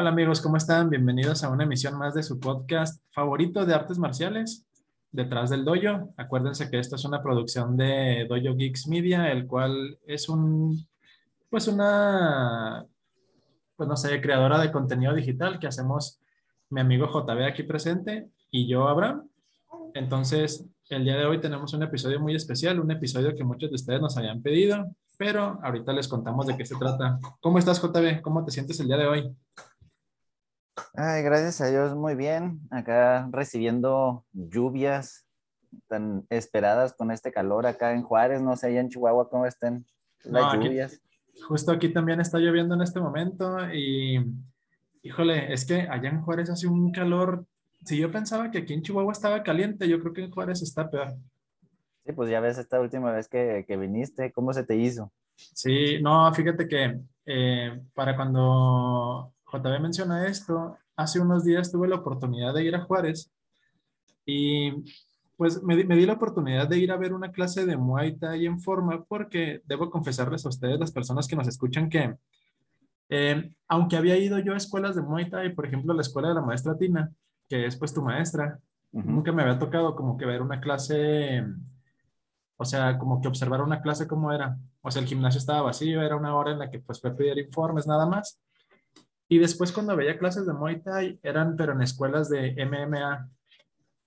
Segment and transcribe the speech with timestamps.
[0.00, 0.90] Hola amigos, ¿cómo están?
[0.90, 4.64] Bienvenidos a una emisión más de su podcast favorito de artes marciales,
[5.10, 6.14] Detrás del Dojo.
[6.16, 10.86] Acuérdense que esto es una producción de Dojo Geeks Media, el cual es un,
[11.50, 12.86] pues una,
[13.74, 16.20] pues no sé, creadora de contenido digital que hacemos
[16.70, 19.28] mi amigo JB aquí presente y yo, Abraham.
[19.94, 23.74] Entonces, el día de hoy tenemos un episodio muy especial, un episodio que muchos de
[23.74, 27.18] ustedes nos habían pedido, pero ahorita les contamos de qué se trata.
[27.40, 28.22] ¿Cómo estás, JB?
[28.22, 29.36] ¿Cómo te sientes el día de hoy?
[30.94, 32.60] Ay, gracias a Dios, muy bien.
[32.70, 35.26] Acá recibiendo lluvias
[35.86, 39.86] tan esperadas con este calor acá en Juárez, no sé, allá en Chihuahua, ¿cómo estén
[40.24, 41.00] las lluvias?
[41.46, 44.24] justo aquí también está lloviendo en este momento y,
[45.02, 47.46] híjole, es que allá en Juárez hace un calor.
[47.84, 50.90] Si yo pensaba que aquí en Chihuahua estaba caliente, yo creo que en Juárez está
[50.90, 51.14] peor.
[52.04, 55.12] Sí, pues ya ves esta última vez que, que viniste, ¿cómo se te hizo?
[55.36, 61.96] Sí, no, fíjate que eh, para cuando JB menciona esto, hace unos días tuve la
[61.96, 63.32] oportunidad de ir a Juárez
[64.26, 64.72] y
[65.36, 68.60] pues me, di la oportunidad de ir a ver una clase de Muay Thai en
[68.60, 72.16] forma porque debo confesarles a ustedes, las personas que nos escuchan, que
[73.08, 76.34] eh, aunque había ido yo a escuelas de Muay Thai, por ejemplo, la escuela de
[76.34, 77.12] la maestra Tina,
[77.48, 78.58] que es pues tu maestra,
[78.90, 81.44] nunca me había tocado como que ver una clase,
[82.56, 84.58] o sea, como que observar una clase como era.
[84.82, 87.16] O sea, el gimnasio estaba vacío, era una hora en la que pues fue a
[87.16, 88.40] pedir informes nada más.
[89.28, 93.28] Y después cuando veía clases de Muay Thai, eran pero en escuelas de MMA.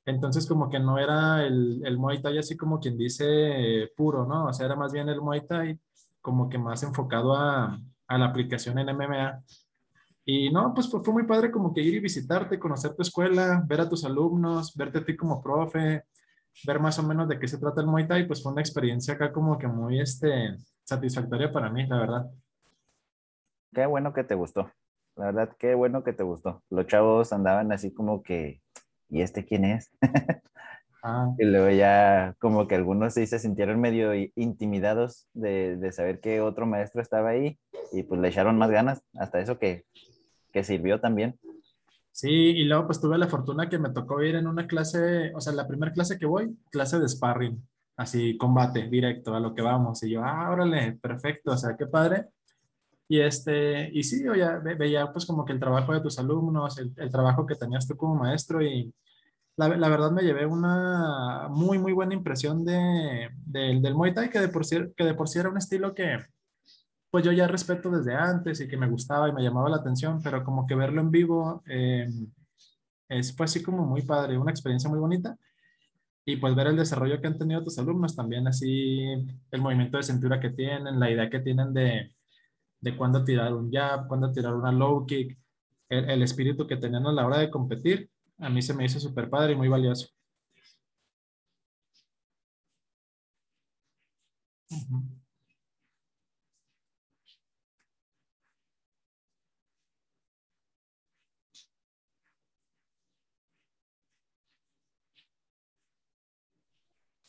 [0.06, 4.48] Entonces como que no era el, el Muay Thai así como quien dice puro, ¿no?
[4.48, 5.80] O sea, era más bien el Muay Thai
[6.22, 9.44] como que más enfocado a, a la aplicación en MMA.
[10.26, 13.82] Y no, pues fue, muy padre como que ir y visitarte, conocer tu escuela, ver
[13.82, 16.04] a tus alumnos, verte a ti como profe,
[16.66, 19.16] ver más o menos de qué se trata el Muay Thai, pues fue una experiencia
[19.16, 22.32] acá como que muy este, satisfactoria para mí, la verdad.
[23.74, 24.70] Qué bueno que te gustó.
[25.22, 26.64] La verdad, qué bueno que te gustó.
[26.72, 28.60] Los chavos andaban así como que,
[29.08, 29.92] ¿y este quién es?
[31.04, 31.34] Ah.
[31.40, 36.42] Y luego ya como que algunos sí se sintieron medio intimidados de, de, saber que
[36.42, 37.58] otro maestro estaba ahí
[37.92, 39.86] y pues le echaron más ganas, hasta eso que,
[40.54, 41.40] que sirvió también.
[42.12, 45.42] Sí, y luego pues tuve la fortuna que me tocó ir en una clase, o
[45.42, 47.68] sea, la primera clase que voy, clase de sparring,
[47.98, 50.04] así combate directo a lo que vamos.
[50.04, 52.28] Y yo, ah, órale, perfecto, o sea, qué padre.
[53.12, 56.78] Y, este, y sí, yo ya veía pues como que el trabajo de tus alumnos,
[56.78, 58.96] el, el trabajo que tenías tú como maestro y
[59.58, 64.30] la, la, verdad me llevé una muy, muy buena impresión de, de, del Muay Thai,
[64.30, 66.20] que de, por sí, que de por sí era un estilo que
[67.10, 70.22] pues yo ya respeto desde antes y que me gustaba y me llamaba la atención,
[70.24, 72.08] pero como que verlo en vivo eh,
[73.10, 75.38] es, fue así como muy padre, una experiencia muy bonita.
[76.24, 79.02] Y pues ver el desarrollo que han tenido tus alumnos también, así
[79.52, 82.14] el movimiento de cintura que tienen, la idea que tienen de,
[82.82, 85.38] de cuándo tirar un jab, cuándo tirar una low kick,
[85.90, 88.10] el, espíritu que tenían a la hora de competir,
[88.40, 90.08] a mí se me hizo súper padre y muy valioso.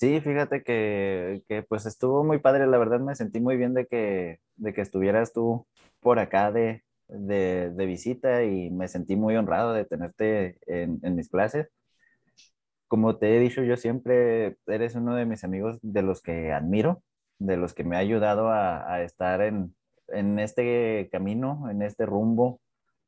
[0.03, 3.87] Sí, fíjate que, que, pues estuvo muy padre, la verdad me sentí muy bien de
[3.87, 5.65] que, de que estuvieras tú
[6.01, 11.15] por acá de, de, de visita y me sentí muy honrado de tenerte en, en,
[11.15, 11.69] mis clases.
[12.89, 17.05] Como te he dicho, yo siempre eres uno de mis amigos de los que admiro,
[17.39, 19.73] de los que me ha ayudado a, a estar en,
[20.09, 22.61] en este camino, en este rumbo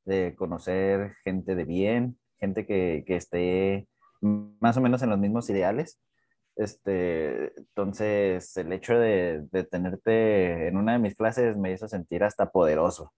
[0.04, 3.88] de conocer gente de bien, gente que, que esté
[4.20, 5.98] más o menos en los mismos ideales
[6.56, 12.22] este, entonces, el hecho de, de, tenerte en una de mis clases me hizo sentir
[12.22, 13.12] hasta poderoso,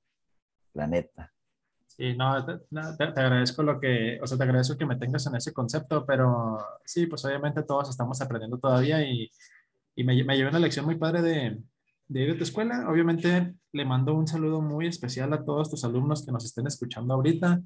[0.74, 1.32] la neta.
[1.86, 2.58] Sí, no, te,
[2.98, 6.58] te, agradezco lo que, o sea, te agradezco que me tengas en ese concepto, pero
[6.84, 9.30] sí, pues obviamente todos estamos aprendiendo todavía y,
[9.94, 11.58] y me, me llevé una lección muy padre de,
[12.08, 12.88] de ir a tu escuela.
[12.88, 17.14] Obviamente le mando un saludo muy especial a todos tus alumnos que nos estén escuchando
[17.14, 17.62] ahorita.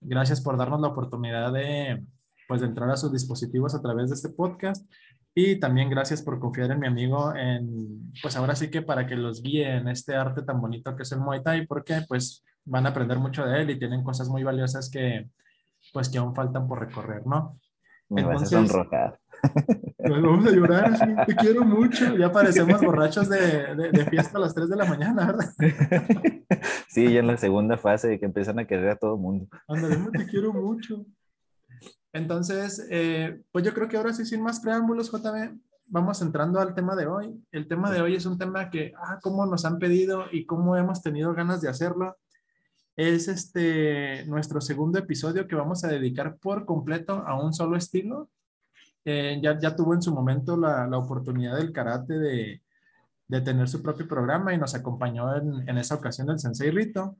[0.00, 2.04] Gracias por darnos la oportunidad de,
[2.54, 4.88] pues de entrar a sus dispositivos a través de este podcast.
[5.34, 9.16] Y también gracias por confiar en mi amigo en, pues ahora sí que para que
[9.16, 12.86] los guíe en este arte tan bonito que es el Muay Thai, porque pues van
[12.86, 15.28] a aprender mucho de él y tienen cosas muy valiosas que
[15.92, 17.58] pues que aún faltan por recorrer, ¿no?
[18.08, 19.20] Me Entonces, vas a sonrojar.
[19.96, 22.14] Pues vamos a llorar, te quiero mucho.
[22.16, 25.50] Ya parecemos borrachos de, de, de, fiesta a las 3 de la mañana, ¿verdad?
[26.88, 29.48] Sí, ya en la segunda fase de que empiezan a querer a todo el mundo.
[29.66, 31.04] Ándale, te quiero mucho.
[32.14, 36.72] Entonces, eh, pues yo creo que ahora sí, sin más preámbulos, JB, vamos entrando al
[36.72, 37.44] tema de hoy.
[37.50, 40.76] El tema de hoy es un tema que, ah, cómo nos han pedido y cómo
[40.76, 42.16] hemos tenido ganas de hacerlo.
[42.96, 48.30] Es este nuestro segundo episodio que vamos a dedicar por completo a un solo estilo.
[49.04, 52.62] Eh, ya, ya tuvo en su momento la, la oportunidad del karate de,
[53.26, 57.16] de, tener su propio programa y nos acompañó en, en esa ocasión el Sensei Rito,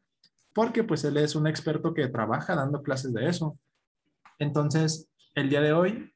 [0.55, 3.59] porque pues él es un experto que trabaja dando clases de eso.
[4.39, 6.13] Entonces, el día de hoy,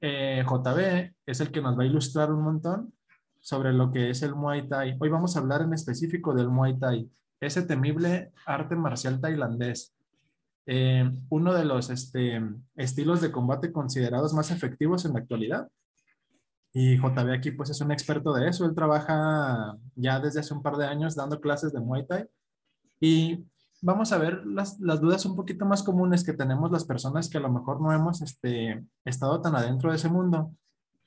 [0.00, 2.92] eh, JB es el que nos va a ilustrar un montón
[3.40, 4.96] sobre lo que es el Muay Thai.
[4.98, 7.10] Hoy vamos a hablar en específico del Muay Thai,
[7.40, 9.94] ese temible arte marcial tailandés.
[10.66, 12.42] Eh, uno de los este,
[12.74, 15.68] estilos de combate considerados más efectivos en la actualidad.
[16.72, 18.66] Y JB aquí pues es un experto de eso.
[18.66, 22.26] Él trabaja ya desde hace un par de años dando clases de Muay Thai.
[23.00, 23.46] Y
[23.86, 27.38] vamos a ver las, las, dudas un poquito más comunes que tenemos las personas que
[27.38, 30.52] a lo mejor no hemos este, estado tan adentro de ese mundo.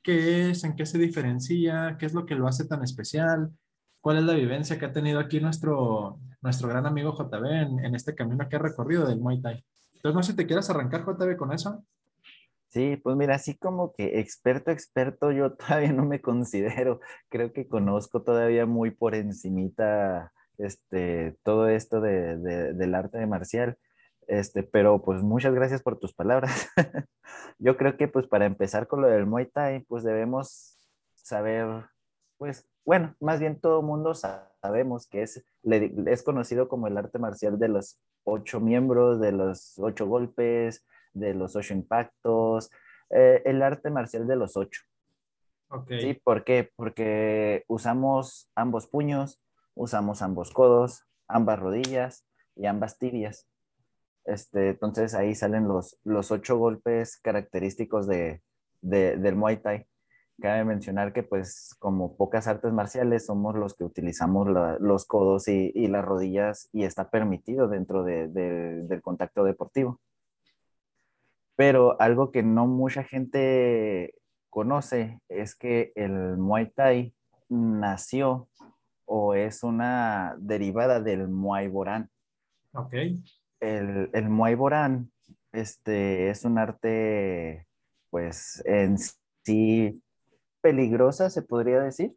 [0.01, 0.63] ¿Qué es?
[0.63, 1.97] ¿En qué se diferencia?
[1.99, 3.51] ¿Qué es lo que lo hace tan especial?
[3.99, 7.95] ¿Cuál es la vivencia que ha tenido aquí nuestro, nuestro gran amigo JB en, en
[7.95, 9.65] este camino que ha recorrido del Muay Thai?
[9.95, 11.83] Entonces, no sé si te quieras arrancar, JB, con eso.
[12.69, 17.01] Sí, pues mira, así como que experto, experto, yo todavía no me considero.
[17.27, 23.77] Creo que conozco todavía muy por encimita este, todo esto de, de, del arte marcial.
[24.27, 26.69] Este, pero pues muchas gracias por tus palabras.
[27.57, 30.77] Yo creo que pues para empezar con lo del Muay Thai, pues debemos
[31.15, 31.85] saber,
[32.37, 37.57] pues bueno, más bien todo mundo sabemos que es, es conocido como el arte marcial
[37.57, 42.71] de los ocho miembros, de los ocho golpes, de los ocho impactos,
[43.09, 44.81] eh, el arte marcial de los ocho.
[45.69, 46.01] Okay.
[46.01, 46.21] ¿Sí?
[46.23, 46.71] ¿Por qué?
[46.75, 49.39] Porque usamos ambos puños,
[49.75, 52.25] usamos ambos codos, ambas rodillas
[52.55, 53.47] y ambas tibias.
[54.25, 58.41] Este, entonces ahí salen los, los ocho golpes característicos de,
[58.81, 59.85] de, del Muay Thai.
[60.41, 64.47] Cabe mencionar que pues como pocas artes marciales somos los que utilizamos
[64.79, 69.99] los codos y, y, las rodillas y está permitido dentro de, del contacto deportivo.
[71.57, 74.13] Pero algo que no mucha gente
[74.49, 77.13] conoce es que el Muay Thai
[77.49, 78.47] nació
[79.11, 82.09] o es una derivada del Muay Boran.
[82.73, 82.93] Ok.
[83.59, 85.11] El, el Muay Boran
[85.51, 87.65] este, es un arte,
[88.11, 88.97] pues, en
[89.43, 89.99] sí
[90.61, 92.15] peligrosa, se podría decir,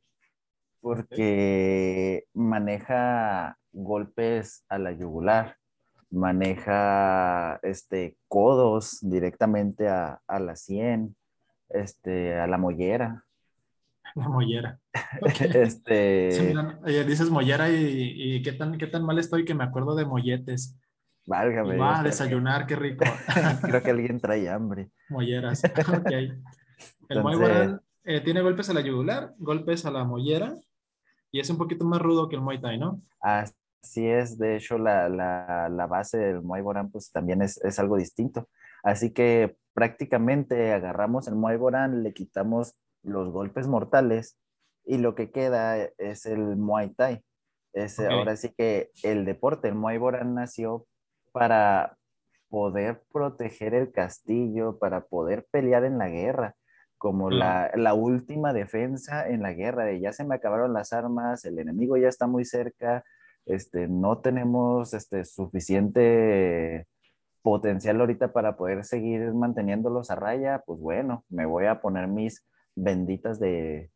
[0.83, 2.43] porque okay.
[2.43, 5.56] maneja golpes a la yugular,
[6.11, 11.17] maneja este, codos directamente a, a la sien,
[11.71, 13.25] este, a la mollera.
[14.14, 14.79] La mollera.
[15.55, 16.32] Este...
[16.32, 19.64] Sí, mira, oye, dices mollera y, y, qué, tan, qué tan mal estoy que me
[19.64, 20.79] acuerdo de molletes.
[21.26, 21.76] Válgame.
[21.76, 23.05] Va a desayunar, qué rico.
[23.62, 24.91] Creo que alguien trae hambre.
[25.09, 25.62] Molleras.
[25.64, 26.11] Ok.
[26.11, 26.43] El
[27.09, 27.38] Entonces...
[27.38, 30.56] Muay eh, tiene golpes a la yugular, golpes a la mollera
[31.31, 33.00] y es un poquito más rudo que el Muay Thai, ¿no?
[33.20, 34.38] Así es.
[34.38, 38.49] De hecho, la, la, la base del Muay Boran pues también es, es algo distinto.
[38.82, 44.39] Así que prácticamente agarramos el Muay Boran, le quitamos los golpes mortales
[44.85, 47.23] y lo que queda es el Muay Thai.
[47.73, 48.15] Es, okay.
[48.15, 50.87] Ahora sí que el deporte, el Muay Boran nació
[51.32, 51.97] para
[52.49, 56.55] poder proteger el castillo, para poder pelear en la guerra,
[56.99, 57.32] como mm.
[57.32, 61.59] la, la, última defensa en la guerra, de ya se me acabaron las armas, el
[61.59, 63.05] enemigo ya está muy cerca,
[63.47, 66.87] este, no tenemos este, suficiente
[67.43, 72.44] potencial ahorita para poder seguir manteniéndolos a raya, pues bueno, me voy a poner mis
[72.74, 73.91] benditas de,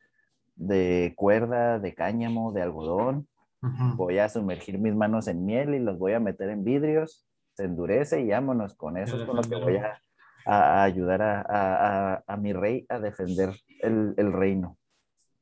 [0.56, 3.28] de cuerda, de cáñamo, de algodón.
[3.62, 3.97] Uh -huh.
[3.97, 7.26] Voy a sumergir mis manos en miel y los voy a meter en vidrios.
[7.54, 8.75] Se endurece y vámonos.
[8.75, 10.00] Con eso es con lo que voy a,
[10.47, 14.78] a ayudar a, a, a, mi rey a defender el, el, reino.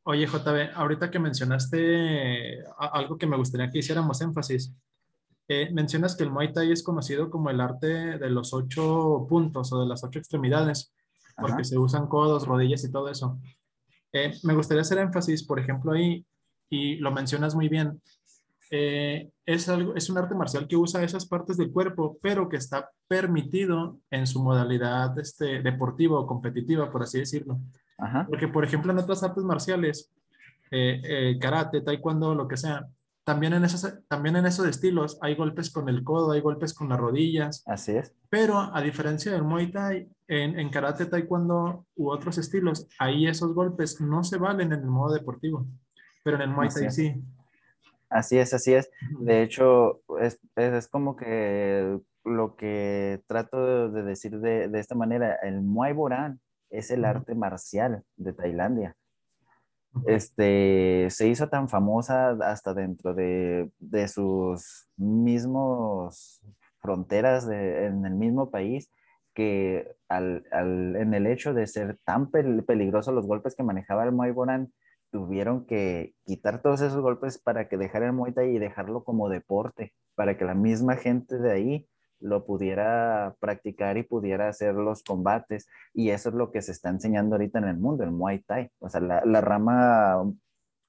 [0.04, 4.74] Oye, JB, ahorita que mencionaste algo que me gustaría que hiciéramos énfasis.
[5.48, 9.72] Eh, mencionas que el Muay Thai es conocido como el arte de los ocho puntos
[9.72, 10.94] o de las ocho extremidades
[11.36, 11.64] porque Ajá.
[11.64, 13.38] se usan codos, rodillas y todo eso.
[14.12, 16.24] Eh, me gustaría hacer énfasis, por ejemplo, ahí,
[16.70, 18.00] y lo mencionas muy bien,
[18.70, 22.56] eh, es, algo, es un arte marcial que usa esas partes del cuerpo, pero que
[22.56, 27.60] está permitido en su modalidad este, deportiva o competitiva, por así decirlo.
[27.98, 28.26] Ajá.
[28.28, 30.10] Porque, por ejemplo, en otras artes marciales,
[30.70, 32.88] eh, eh, karate, taekwondo, lo que sea,
[33.22, 36.88] también en, esos, también en esos estilos hay golpes con el codo, hay golpes con
[36.88, 37.62] las rodillas.
[37.66, 38.12] Así es.
[38.28, 43.54] Pero a diferencia del Muay Thai, en, en karate, taekwondo u otros estilos, ahí esos
[43.54, 45.66] golpes no se valen en el modo deportivo.
[46.22, 47.22] Pero en el Muay Thai sí.
[48.08, 48.90] Así es, así es.
[49.20, 55.34] De hecho, es, es, como que lo que trato de decir de, de esta manera,
[55.42, 56.40] el Muay Boran
[56.70, 58.96] es el arte marcial de Tailandia.
[60.06, 66.40] este, se hizo tan famosa hasta dentro de, de sus mismos
[66.80, 68.90] fronteras en el mismo país
[69.34, 74.12] que al, al, en el hecho de ser tan peligrosos los golpes que manejaba el
[74.12, 74.72] Muay Boran,
[75.10, 79.28] tuvieron que quitar todos esos golpes para que dejara el Muay Thai y dejarlo como
[79.28, 81.88] deporte, para que la misma gente de ahí
[82.20, 85.68] lo pudiera practicar y pudiera hacer los combates.
[85.92, 88.70] Y eso es lo que se está enseñando ahorita en el mundo, el Muay Thai.
[88.80, 90.32] O sea, la, la rama,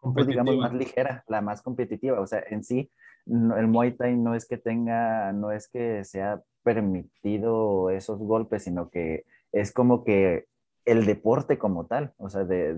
[0.01, 2.19] pues, digamos, más ligera, la más competitiva.
[2.19, 2.89] O sea, en sí,
[3.27, 8.89] el Muay Thai no es que tenga, no es que sea permitido esos golpes, sino
[8.89, 10.47] que es como que
[10.83, 12.73] el deporte como tal, o sea, de,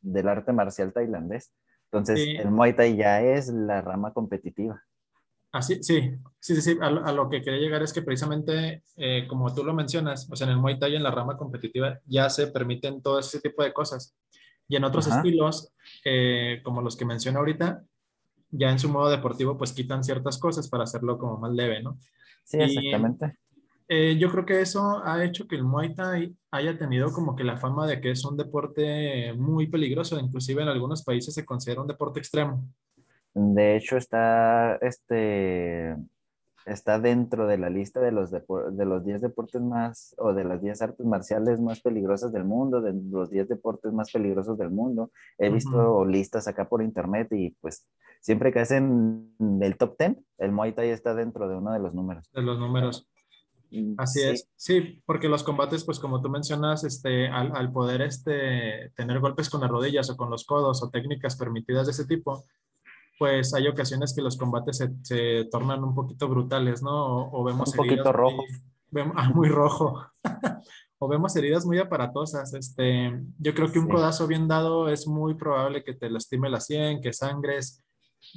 [0.00, 1.52] del arte marcial tailandés.
[1.92, 4.82] Entonces, el Muay Thai ya es la rama competitiva.
[5.52, 6.78] Así, sí, sí, sí, sí.
[6.80, 10.46] A, lo que quería llegar es que precisamente, eh, como tú lo mencionas, o sea,
[10.46, 13.72] en el Muay Thai, en la rama competitiva, ya se permiten todo ese tipo de
[13.72, 14.16] cosas.
[14.66, 15.72] Y en otros estilos,
[16.04, 17.84] eh, como los que menciono ahorita,
[18.50, 21.98] ya en su modo deportivo, pues quitan ciertas cosas para hacerlo como más leve, ¿no?
[22.44, 23.38] Sí, exactamente.
[23.88, 27.44] Eh, yo creo que eso ha hecho que el Muay Thai haya tenido como que
[27.44, 31.82] la fama de que es un deporte muy peligroso, inclusive en algunos países se considera
[31.82, 32.66] un deporte extremo.
[33.34, 35.96] De hecho, está, este,
[36.66, 40.62] está dentro de la lista de los, de los 10 deportes más, o de las
[40.62, 45.10] 10 artes marciales más peligrosas del mundo, de los 10 deportes más peligrosos del mundo.
[45.38, 47.86] He visto listas acá por internet y pues
[48.20, 51.94] siempre que hacen el top 10, el Muay Thai está dentro de uno de los
[51.94, 52.30] números.
[52.32, 53.06] De los números.
[53.70, 58.02] Mm, Así es, sí, porque los combates, pues como tú mencionas, este, al, al, poder
[58.02, 62.06] este, tener golpes con las rodillas o con los codos o técnicas permitidas de ese
[62.06, 62.44] tipo,
[63.18, 67.30] pues hay ocasiones que los combates se, se tornan un poquito brutales, ¿no?
[67.30, 68.42] O, vemos un poquito rojo.
[68.90, 70.02] vemos, ah, muy rojo.
[70.98, 72.54] o vemos heridas muy aparatosas.
[72.54, 76.60] Este, yo creo que un codazo bien dado es muy probable que te lastime la
[76.60, 77.84] sien, que sangres,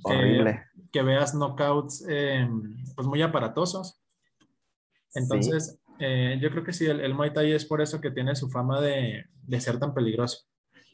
[0.06, 0.56] que,
[0.92, 2.48] que, veas knockouts eh,
[2.96, 4.00] pues muy aparatosos.
[5.14, 8.36] Entonces, eh, yo creo que sí, el, el, Muay Thai es por eso que tiene
[8.36, 10.46] su fama de, de ser tan peligroso.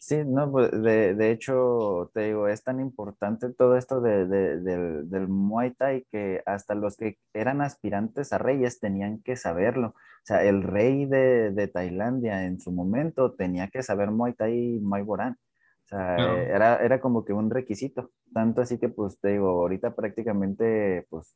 [0.05, 4.59] Sí, no, pues, de, de, hecho, te digo, es tan importante todo esto de, de,
[4.59, 9.87] del, del, Muay Thai que hasta los que eran aspirantes a reyes tenían que saberlo.
[9.87, 14.79] O sea, el rey de, Tailandia en su momento tenía que saber Muay Thai y
[14.81, 15.37] Muay Boran.
[15.85, 18.11] O sea, era, era como que un requisito.
[18.33, 21.33] Tanto así que, pues, te digo, ahorita prácticamente, pues,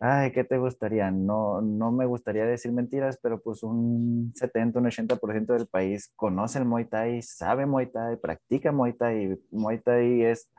[0.00, 1.10] Ay, ¿qué te gustaría?
[1.10, 6.58] No, no me gustaría decir mentiras, pero pues un 70, un 80% del país conoce
[6.58, 9.38] el Muay Thai, sabe Muay Thai, practica Muay Thai.
[9.50, 10.50] Muay Thai es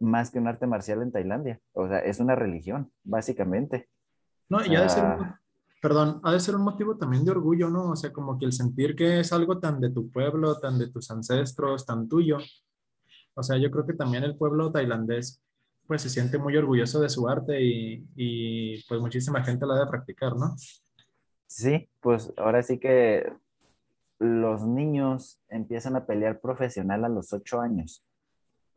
[0.00, 1.60] más que un arte marcial en Tailandia.
[1.72, 3.88] O sea, es una religión, básicamente.
[4.48, 5.34] No, y ha de ser, un,
[5.82, 7.90] perdón, ha de ser un motivo también de orgullo, ¿no?
[7.90, 10.88] O sea, como que el sentir que es algo tan de tu pueblo, tan de
[10.88, 12.38] tus ancestros, tan tuyo.
[13.34, 15.42] O sea, yo creo que también el pueblo tailandés
[15.86, 19.90] pues se siente muy orgulloso de su arte y, y pues muchísima gente la debe
[19.90, 20.54] practicar, ¿no?
[21.46, 23.32] Sí, pues ahora sí que
[24.18, 28.06] los niños empiezan a pelear profesional a los ocho años.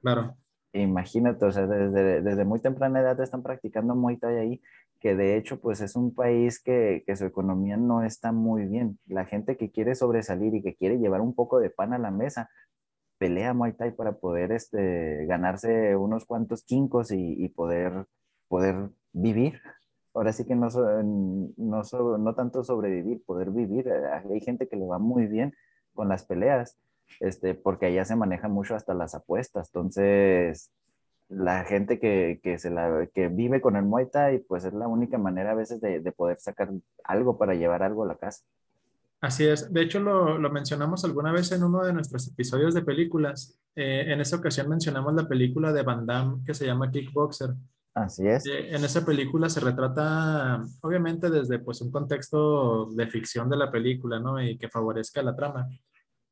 [0.02, 0.36] Claro.
[0.74, 4.62] Imagínate, o sea, desde, desde muy temprana edad están practicando Muay Thai ahí,
[5.00, 9.00] que de hecho pues es un país que, que, su economía no está muy bien.
[9.08, 12.12] La gente que quiere sobresalir y que quiere llevar un poco de pan a la
[12.12, 12.50] mesa,
[13.20, 18.06] pelea Muay Thai para poder este, ganarse unos cuantos quincos y, poder,
[19.14, 19.62] vivir.
[20.14, 20.70] Ahora sí que no,
[21.58, 21.84] no,
[22.18, 23.92] no tanto sobrevivir, poder vivir.
[23.92, 25.54] Hay gente que le va muy bien
[25.94, 26.80] con las peleas,
[27.20, 29.70] este, porque allá se maneja mucho hasta las apuestas.
[29.70, 30.72] Entonces,
[31.28, 32.40] la gente que
[33.32, 36.40] vive con el Muay Thai, pues es la única manera a veces de, de poder
[36.40, 36.70] sacar
[37.04, 38.44] algo para llevar algo a la casa.
[39.22, 39.72] Así es.
[39.72, 43.60] De hecho, lo, lo, mencionamos alguna vez en uno de nuestros episodios de películas.
[43.76, 47.54] Eh, en esa ocasión mencionamos la película de Van Damme que se llama Kickboxer.
[47.94, 48.46] Así es.
[48.46, 53.70] Eh, en esa película se retrata, obviamente, desde pues, un contexto de ficción de la
[53.70, 54.42] película, ¿no?
[54.42, 55.68] Y que favorezca la trama.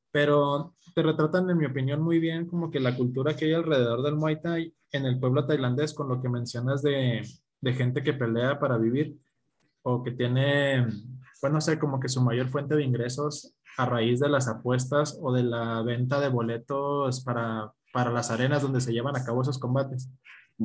[0.10, 4.01] Pero te retratan, en mi opinión, muy bien como que la cultura que hay alrededor
[4.01, 7.22] del Muay Thai en el pueblo tailandés, con lo que mencionas de,
[7.60, 9.17] de gente que pelea para vivir
[9.84, 10.88] o que tiene
[11.39, 15.17] pues no sé, como que su mayor fuente de ingresos a raíz de las apuestas
[15.22, 19.41] o de la venta de boletos para, para las arenas donde se llevan a cabo
[19.41, 20.10] esos combates.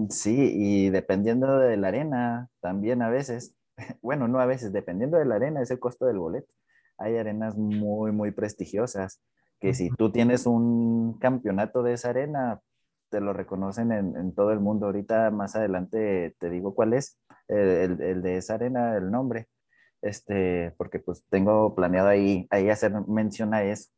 [0.08, 3.54] Sí, y dependiendo de la arena, también a veces,
[4.02, 6.52] bueno, no a veces, dependiendo de la arena es el costo del boleto.
[6.98, 9.20] Hay arenas muy, muy prestigiosas
[9.60, 12.60] que si tú tienes un campeonato de esa arena,
[13.10, 14.86] te lo reconocen en, en todo el mundo.
[14.86, 19.48] Ahorita más adelante te digo cuál es el, el de esa arena, el nombre
[20.02, 23.90] este, porque pues tengo planeado ahí, ahí hacer mención a eso.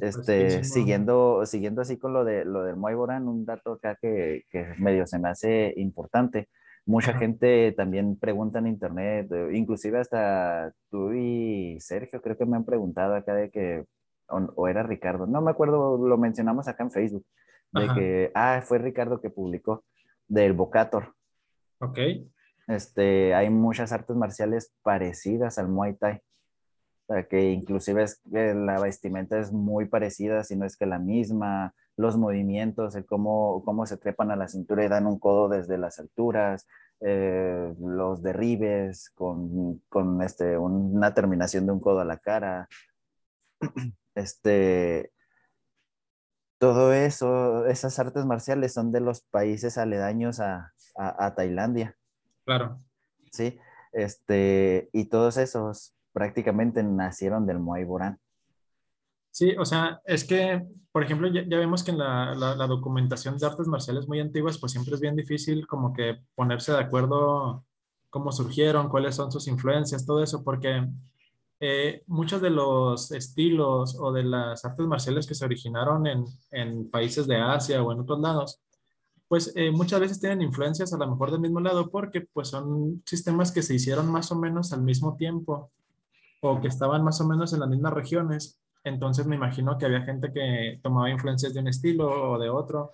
[0.00, 4.42] Este, siguiendo, siguiendo así con lo, de, lo del Muay Boran, un dato acá que,
[4.50, 6.48] que medio se me hace importante.
[6.84, 12.56] Mucha gente también pregunta en internet, eh, inclusive hasta tú y Sergio creo que me
[12.56, 13.84] han preguntado acá de que,
[14.28, 17.26] o, era Ricardo, no me acuerdo, lo mencionamos acá en Facebook,
[17.72, 19.84] de que, ah, fue Ricardo que publicó,
[20.26, 21.14] del Bocator.
[21.80, 21.98] Ok.
[22.68, 26.22] Este, hay muchas artes marciales parecidas al Muay Thai.
[27.08, 32.18] O que inclusive la vestimenta es muy parecida, si no es que la misma, los
[32.18, 35.98] movimientos, el cómo, cómo se trepan a la cintura y dan un codo desde las
[35.98, 36.66] alturas,
[37.00, 42.68] eh, los derribes con, con este, una terminación de un codo a la cara.
[44.14, 45.12] Este,
[46.58, 51.96] todo eso, esas artes marciales son de los países aledaños a, a, Tailandia.
[52.48, 52.80] Claro.
[53.30, 53.58] Sí,
[53.92, 58.18] este, y todos esos prácticamente nacieron del Muay Boran.
[59.30, 63.44] Sí, o sea, es que, por ejemplo, ya, vemos que en la, la, documentación de
[63.44, 67.66] artes marciales muy antiguas, pues siempre es bien difícil como que ponerse de acuerdo
[68.08, 70.88] cómo surgieron, cuáles son sus influencias, todo eso, porque
[71.60, 76.90] eh, muchos de los estilos o de las artes marciales que se originaron en, en
[76.90, 78.62] países de Asia o en otros lados,
[79.28, 83.02] pues eh, muchas veces tienen influencias a lo mejor del mismo lado porque pues son
[83.04, 85.70] sistemas que se hicieron más o menos al mismo tiempo
[86.40, 88.58] o que estaban más o menos en las mismas regiones.
[88.84, 92.92] Entonces me imagino que había gente que tomaba influencias de un estilo o de otro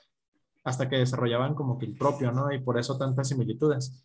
[0.64, 2.50] hasta que desarrollaban como que el propio, ¿no?
[2.50, 4.05] Y por eso tantas similitudes.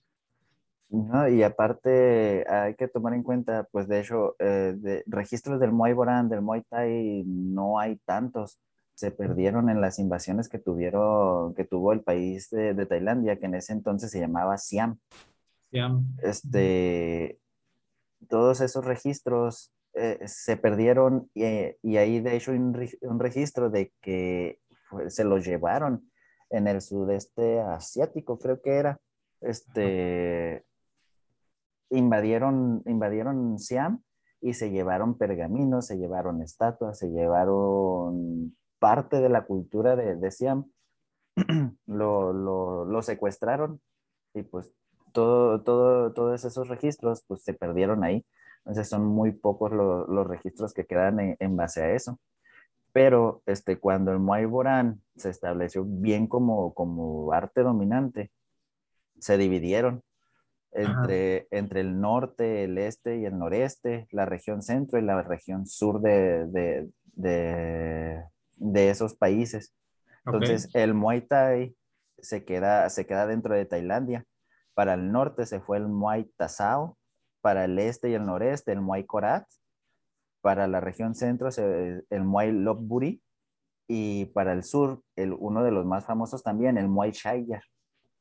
[0.90, 5.72] No, y aparte hay que tomar en cuenta, pues de hecho, eh, de registros del
[5.72, 8.60] Muay Boran, del Muay Thai, no hay tantos.
[9.00, 13.46] Se perdieron en las invasiones que tuvieron, que tuvo el país de, de Tailandia, que
[13.46, 15.00] en ese entonces se llamaba Siam.
[15.72, 16.06] Siam.
[16.22, 17.40] Este,
[18.28, 21.46] todos esos registros eh, se perdieron y,
[21.82, 24.60] y, ahí de hecho un, un registro de que
[25.08, 26.12] se los llevaron
[26.50, 29.00] en el sudeste asiático, creo que era.
[29.40, 30.66] Este,
[31.90, 34.04] invadieron, invadieron Siam
[34.42, 40.32] y se llevaron pergaminos, se llevaron estatuas, se llevaron parte de la cultura de, de
[40.32, 40.66] Siam,
[41.86, 43.82] lo, lo, lo, secuestraron
[44.34, 44.72] y pues
[45.14, 48.26] todo, todo, todos esos registros pues se perdieron ahí.
[48.60, 52.20] Entonces son muy pocos los registros que quedan en, en, base a eso.
[52.92, 58.32] Pero este, cuando el Muay Boran se estableció bien como, como arte dominante,
[59.20, 60.04] se dividieron
[60.72, 65.66] entre, entre el norte, el este y el noreste, la región centro y la región
[65.66, 68.24] sur de, de, de,
[68.60, 69.74] de esos países.
[70.26, 71.76] Entonces, el Muay Thai
[72.20, 74.26] se queda, se queda dentro de Tailandia.
[74.74, 76.98] Para el norte se fue el Muay Tasao,
[77.42, 79.48] para el este y el noreste el Muay Korat,
[80.42, 83.22] para la región centro el Muay Lokburi
[83.88, 87.62] y para el sur, el, uno de los más famosos también, el Muay Shaya.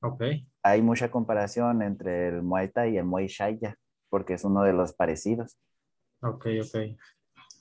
[0.00, 0.22] Ok.
[0.62, 3.76] Hay mucha comparación entre el Muay Thai y el Muay Shaya,
[4.08, 5.58] porque es uno de los parecidos.
[6.22, 6.98] Ok, ok.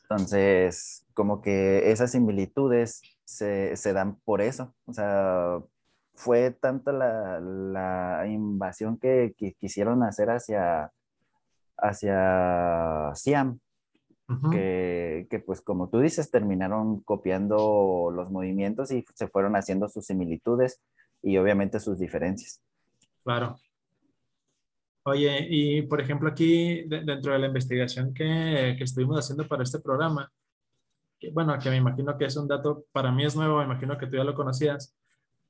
[0.10, 4.74] Entonces, como que esas similitudes se, se dan por eso.
[4.86, 5.60] O sea,
[6.14, 10.92] fue tanto la, la invasión que, que, quisieron hacer hacia,
[11.78, 13.60] hacia Siam,
[14.52, 20.06] que, que, pues como tú dices, terminaron copiando los movimientos y se fueron haciendo sus
[20.06, 20.82] similitudes
[21.22, 22.62] y obviamente sus diferencias.
[23.24, 23.58] Claro.
[25.08, 29.80] Oye, y por ejemplo aquí dentro de la investigación que, que, estuvimos haciendo para este
[29.80, 30.30] programa,
[31.18, 33.98] que, bueno, que me imagino que es un dato, para mí es nuevo, me imagino
[33.98, 34.94] que tú ya lo conocías,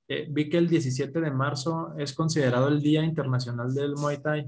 [0.08, 4.48] eh, vi que el 17 de marzo es considerado el Día Internacional del Muay Thai.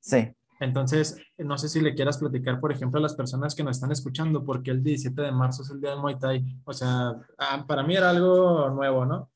[0.00, 0.34] Sí.
[0.60, 3.92] Entonces, no sé si le quieras platicar, por ejemplo, a las personas que nos están
[3.92, 6.42] escuchando, porque el 17 de marzo es el Día del Muay Thai.
[6.64, 9.30] O sea, ah, para mí era algo nuevo, ¿no?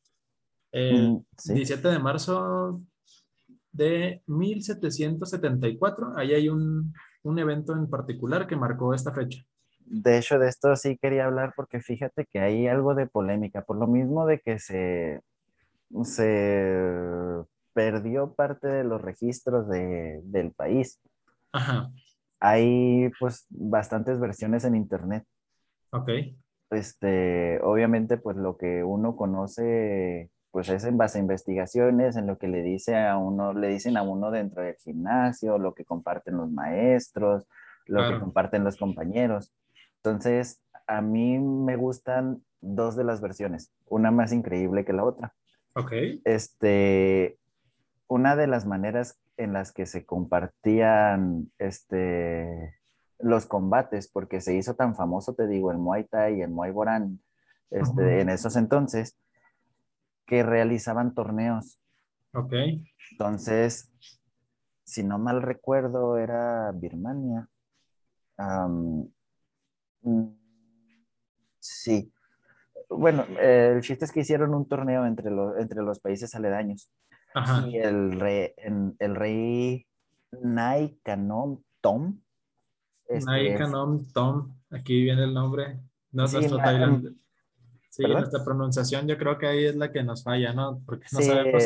[0.73, 2.81] El 17 de marzo
[3.77, 9.43] de 1774, ahí hay un, un evento en particular que marcó esta fecha.
[9.87, 13.77] De hecho, de esto sí quería hablar porque fíjate que hay algo de polémica, por
[13.79, 15.21] lo mismo de que se,
[16.03, 16.75] se
[17.73, 21.01] perdió parte de los registros de, del país.
[21.53, 21.91] Ajá.
[22.41, 25.25] Hay pues bastantes versiones en internet.
[25.91, 26.11] Ok.
[26.71, 32.38] Este, obviamente pues lo que uno conoce pues es en base a investigaciones, en lo
[32.38, 36.38] que le dice a uno, le dicen a uno dentro del gimnasio, lo que comparten
[36.38, 37.47] los maestros,
[37.85, 39.53] lo que comparten los compañeros.
[39.97, 45.35] Entonces, a mí me gustan dos de las versiones, una más increíble que la otra.
[45.75, 45.92] Ok.
[46.25, 47.37] Este,
[48.09, 52.77] una de las maneras en las que se compartían este,
[53.19, 56.71] los combates, porque se hizo tan famoso, te digo, el Muay Thai y el Muay
[56.71, 57.21] Boran
[57.71, 59.19] este, en esos entonces,
[60.27, 61.81] que realizaban torneos.
[62.35, 62.53] Ok.
[63.12, 63.91] Entonces,
[64.85, 67.49] si no mal recuerdo, era Birmania.
[68.39, 70.27] Mm,
[71.59, 72.12] sí.
[72.89, 76.91] Bueno, el chiste es que hicieron un torneo entre, los entre los países aledaños.
[77.67, 78.53] Y el rey,
[78.99, 79.87] el rey
[80.43, 82.21] Nai Kanom Tom.
[83.09, 85.81] Este, Nai Kanom Tom, aquí viene el nombre.
[86.12, 87.26] No sí, nuestro tailandés.
[87.97, 90.83] Sí, nuestra pronunciación yo creo que ahí es la que nos falla, ¿no?
[90.85, 91.65] Porque no sabemos.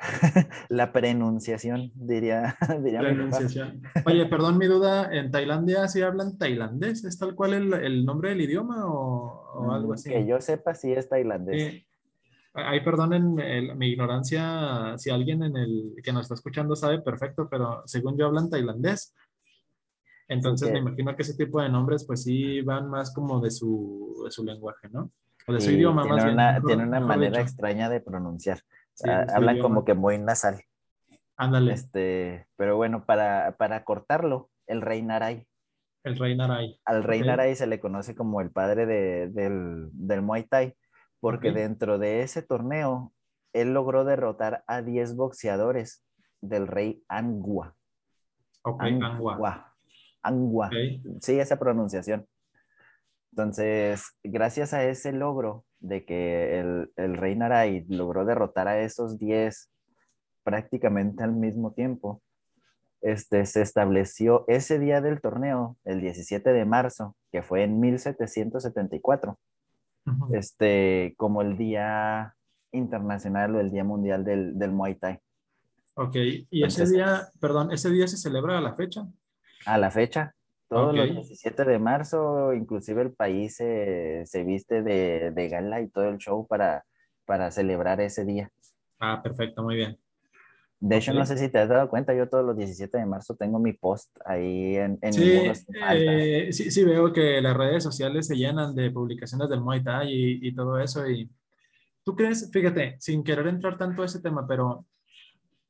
[0.68, 2.56] la pronunciación, diría.
[2.82, 3.80] diría pronunciación.
[4.04, 7.04] Oye, perdón mi duda, ¿en Tailandia sí hablan tailandés?
[7.04, 10.10] ¿Es tal cual el, el nombre del idioma o, o, algo mm, así?
[10.10, 11.84] Que yo sepa, sí es tailandés.
[12.54, 13.36] Ahí perdonen
[13.78, 18.26] mi ignorancia, si alguien en el que nos está escuchando sabe perfecto, pero según yo
[18.26, 19.14] hablan tailandés.
[20.26, 24.22] Entonces me imagino que ese tipo de nombres pues sí van más como de su,
[24.24, 25.10] de su lenguaje, ¿no?
[25.46, 26.64] O de su idioma tiene más una, bien.
[26.66, 28.60] tiene una manera extraña de pronunciar.
[29.06, 30.62] Ah, hablan como que muy nasal.
[31.36, 31.72] Ándale.
[31.72, 35.46] Este, pero bueno, para, para cortarlo, el rey Naray.
[36.04, 36.78] El rey Naray.
[36.84, 40.74] Al rey Naray se le conoce como el padre de, del, del Muay Thai
[41.24, 43.14] porque dentro de ese torneo
[43.54, 46.04] él logró derrotar a 10 boxeadores
[46.42, 47.74] del rey Angua.
[48.60, 49.74] Ok, Angua.
[50.22, 50.70] Angua.
[51.20, 52.26] Sí, esa pronunciación.
[53.34, 59.18] Entonces, gracias a ese logro de que el, el rey Naray logró derrotar a esos
[59.18, 59.70] 10
[60.44, 62.22] prácticamente al mismo tiempo,
[63.00, 69.36] este, se estableció ese día del torneo, el 17 de marzo, que fue en 1774
[70.32, 72.36] este, como el Día
[72.70, 75.18] Internacional o el Día Mundial del, del Muay Thai.
[75.94, 76.14] Ok,
[76.50, 79.08] y ese día, perdón, ¿ese día se celebra a la fecha?
[79.66, 80.36] A la fecha,
[80.74, 85.88] todos los 17 de marzo, inclusive el país se, se viste de, de, gala y
[85.88, 86.84] todo el show para,
[87.24, 88.50] para celebrar ese día.
[88.98, 89.98] Ah, perfecto, muy bien.
[90.80, 93.36] De hecho, no sé si te has dado cuenta, yo todos los 17 de marzo
[93.36, 95.40] tengo mi post ahí en, en sí,
[95.92, 100.12] eh, sí, sí, veo que las redes sociales se llenan de publicaciones del Muay Thai
[100.12, 101.08] y, y, todo eso.
[101.08, 101.30] Y
[102.04, 104.84] tú crees, fíjate, sin querer entrar tanto a ese tema, pero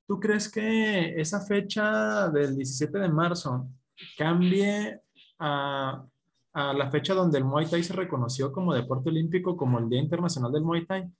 [0.08, 3.68] ¿tú crees que esa fecha del 17 de marzo
[4.16, 5.00] cambie
[5.38, 6.04] a,
[6.52, 10.00] a la fecha donde el Muay Thai se reconoció como deporte olímpico, como el Día
[10.00, 11.10] Internacional del Muay Thai?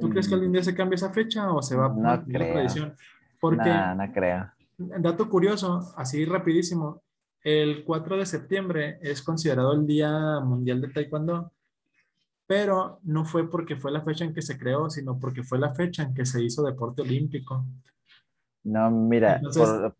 [0.00, 2.24] ¿Tú crees que algún día se cambie esa fecha o se va a no la
[2.24, 2.94] tradición?
[3.40, 4.50] Porque, no, creo.
[4.78, 7.02] Dato curioso, así rapidísimo,
[7.42, 11.52] el 4 de septiembre es considerado el Día Mundial de Taekwondo,
[12.46, 15.74] pero no fue porque fue la fecha en que se creó, sino porque fue la
[15.74, 17.66] fecha en que se hizo deporte olímpico.
[18.68, 19.40] No, mira,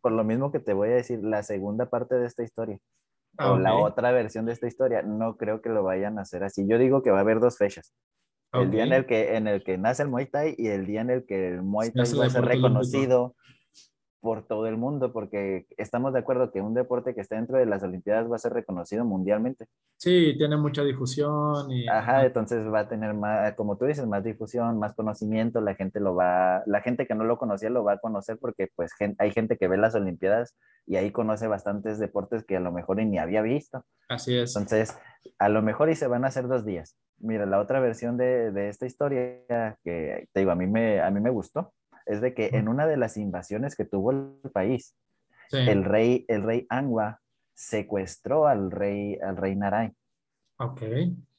[0.02, 2.78] por, lo mismo que te voy a decir, la segunda parte de esta historia,
[3.38, 6.66] o la otra versión de esta historia, no creo que lo vayan a hacer así.
[6.68, 7.94] Yo digo que va a haber dos fechas.
[8.52, 11.00] El día en el, que, en el que nace el Muay Thai y el día
[11.00, 13.34] en el que el Muay Thai va a ser reconocido
[14.20, 17.66] por todo el mundo, porque estamos de acuerdo que un deporte que está dentro de
[17.66, 19.66] las Olimpiadas va a ser reconocido mundialmente.
[19.96, 21.70] Sí, tiene mucha difusión.
[21.70, 21.88] Y...
[21.88, 26.00] Ajá, entonces va a tener más, como tú dices, más difusión, más conocimiento, la gente
[26.00, 29.30] lo va, la gente que no lo conocía lo va a conocer porque pues hay
[29.30, 33.18] gente que ve las Olimpiadas y ahí conoce bastantes deportes que a lo mejor ni
[33.18, 33.84] había visto.
[34.08, 34.56] Así es.
[34.56, 34.96] Entonces,
[35.38, 36.96] a lo mejor y se van a hacer dos días.
[37.18, 41.10] Mira, la otra versión de, de esta historia que te digo, a mí me, a
[41.10, 41.72] mí me gustó
[42.08, 44.96] es de que en una de las invasiones que tuvo el país,
[45.50, 47.20] el rey, el rey Angua
[47.54, 49.92] secuestró al rey, al rey Naray.
[50.58, 50.82] Ok.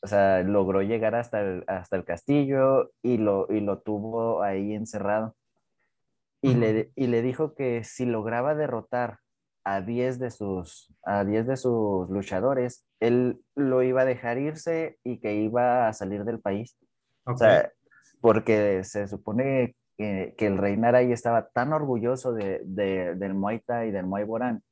[0.02, 4.74] O sea, logró llegar hasta el, hasta el castillo y lo, y lo tuvo ahí
[4.74, 5.36] encerrado.
[6.42, 9.20] Y, le, y le dijo que si lograba derrotar
[9.66, 14.98] a 10 de sus, a 10 de sus luchadores, él lo iba a dejar irse
[15.04, 16.78] y que iba a salir del país.
[17.26, 17.72] O sea,
[18.22, 23.92] porque se supone que, el rey Naray estaba tan orgulloso de, del Muay Thai y
[23.92, 24.64] del Muay Boran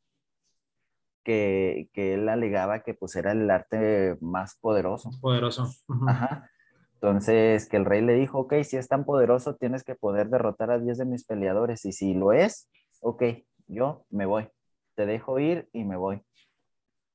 [1.26, 5.12] que, que, él alegaba que pues era el arte más poderoso.
[5.20, 5.70] Poderoso.
[6.08, 6.50] Ajá.
[6.94, 10.72] Entonces, que el rey le dijo, ok, si es tan poderoso, tienes que poder derrotar
[10.72, 11.84] a 10 de mis peleadores.
[11.84, 12.70] Y si lo es,
[13.02, 13.24] ok,
[13.68, 14.48] yo me voy.
[14.96, 16.22] Te dejo ir y me voy.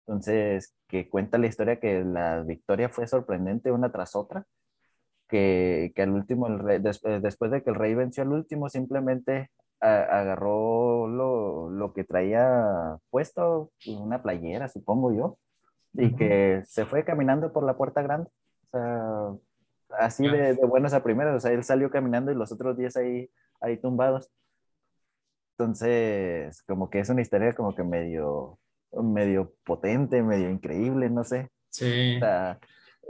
[0.07, 4.47] Entonces, que cuenta la historia que la victoria fue sorprendente una tras otra
[5.33, 8.69] que, que al último, el rey, eh, después de que el rey venció al último,
[8.69, 15.39] simplemente agarró lo, lo, que traía puesto, una playera, supongo yo,
[15.95, 18.31] y que se fue caminando por la puerta grande.
[18.67, 21.35] O sea, así de, de buenas a primeras.
[21.35, 23.29] O sea, él salió caminando y los otros días ahí,
[23.61, 24.31] ahí tumbados.
[25.59, 28.59] Entonces, como que es una historia como que medio,
[28.93, 31.49] medio potente, medio increíble, no sé.
[31.71, 32.17] Sí.
[32.17, 32.61] O sea,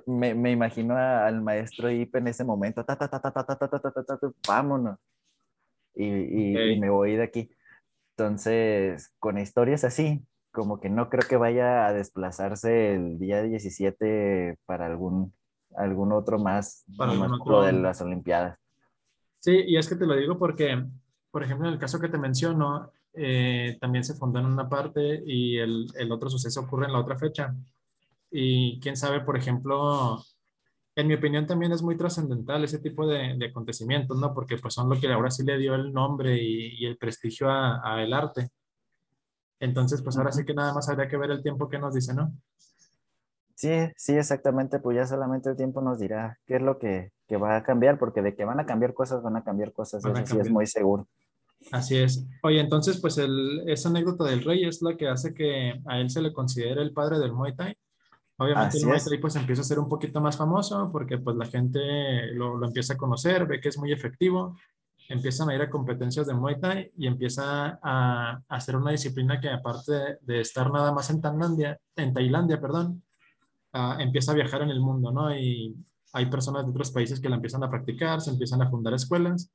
[0.07, 3.45] me, me imagino a- al maestro Ip en ese momento, ta, ta, ta, ta, ta,
[3.45, 4.99] ta, ta, ta, ta, ta, ta, ta, vámonos.
[5.95, 7.51] Y, y, me voy de aquí.
[8.17, 14.59] Entonces, con historias así, como que no creo que vaya a desplazarse el día 17
[14.67, 15.35] para algún,
[15.77, 18.59] algún otro más, Para lo otro- de las Olimpiadas.
[19.38, 20.85] Sí, y es que te lo digo porque,
[21.31, 25.23] por ejemplo, en el caso que te menciono, eh, también se fundó en una parte
[25.27, 27.55] y el, el otro suceso ocurre en la otra fecha.
[28.33, 30.23] Y quién sabe, por ejemplo,
[30.97, 34.33] en mi opinión también es muy trascendental ese tipo de, de acontecimientos, ¿no?
[34.35, 37.51] Porque pues son lo que ahora sí le dio el nombre y, y el prestigio
[37.51, 38.49] a, a el arte.
[39.61, 42.14] Entonces, pues ahora sí que nada más habría que ver el tiempo que nos dice,
[42.14, 42.33] ¿no?
[43.55, 47.37] Sí, sí, exactamente, pues ya solamente el tiempo nos dirá qué es lo que, que
[47.37, 50.16] va a cambiar, porque de que van a cambiar cosas, van a cambiar cosas, Van
[50.16, 50.53] eso sí es cambiar.
[50.53, 51.07] muy seguro.
[51.71, 52.27] Así es.
[52.42, 56.11] Oye, entonces, pues el, esa anécdota del rey es la que hace que a él
[56.11, 57.77] se le considere el padre del Muay Thai.
[58.42, 59.05] Obviamente el Así es.
[59.05, 62.66] Thai pues empieza a ser un poquito más famoso porque pues la gente lo, lo
[62.66, 64.57] empieza a conocer, ve que es muy efectivo,
[65.09, 69.40] empiezan a ir a competencias de Muay Thai y empieza a, a ser una disciplina
[69.40, 73.02] que aparte de, de estar nada más en Tailandia, en Tailandia, perdón,
[73.72, 75.35] ah, empieza a viajar en el mundo, ¿no?
[75.35, 75.76] Y
[76.12, 79.50] hay personas de otros países que la empiezan a practicar, se empiezan a fundar escuelas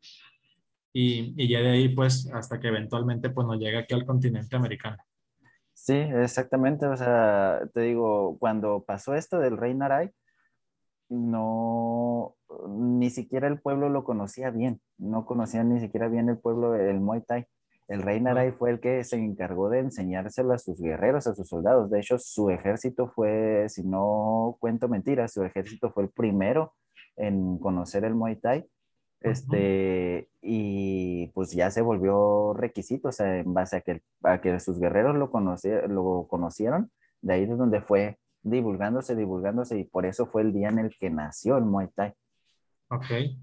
[0.94, 4.56] y, y ya de ahí pues hasta que eventualmente pues nos llega aquí al continente
[4.56, 4.98] americano.
[5.80, 10.12] Sí, exactamente, o sea, te digo, cuando pasó esto del rey Narai,
[11.10, 12.36] no,
[12.68, 17.00] ni siquiera el pueblo lo conocía bien, no conocía ni siquiera bien el pueblo el
[17.00, 17.46] Muay Thai.
[17.88, 21.48] El rey Narai fue el que se encargó de enseñárselo a sus guerreros, a sus
[21.48, 21.90] soldados.
[21.92, 26.74] De hecho, su ejército fue, si no cuento mentiras, su ejército fue el primero
[27.16, 28.66] en conocer el Muay Thai.
[29.22, 34.60] Este, y pues ya se volvió requisito, o sea, en base a que, a que
[34.60, 40.06] sus guerreros lo, conoci- lo conocieron, de ahí es donde fue divulgándose, divulgándose, y por
[40.06, 42.14] eso fue el día en el que nació el Muay Thai.
[42.90, 43.06] Ok.
[43.10, 43.38] Oye,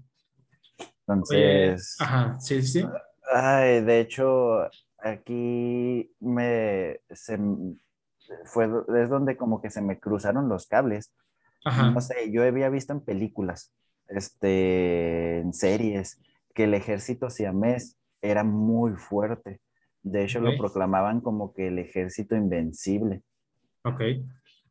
[1.07, 2.85] Entonces, ajá, sí, sí.
[3.31, 4.63] ay, de hecho,
[4.97, 7.37] aquí me, se,
[8.45, 8.65] fue,
[8.97, 11.13] es donde como que se me cruzaron los cables.
[11.63, 11.91] Ajá.
[11.91, 13.71] No sé, yo había visto en películas,
[14.09, 16.19] este, en series,
[16.53, 19.59] que el ejército siamés era muy fuerte.
[20.03, 23.23] De hecho, lo proclamaban como que el ejército invencible.
[23.83, 24.01] Ok.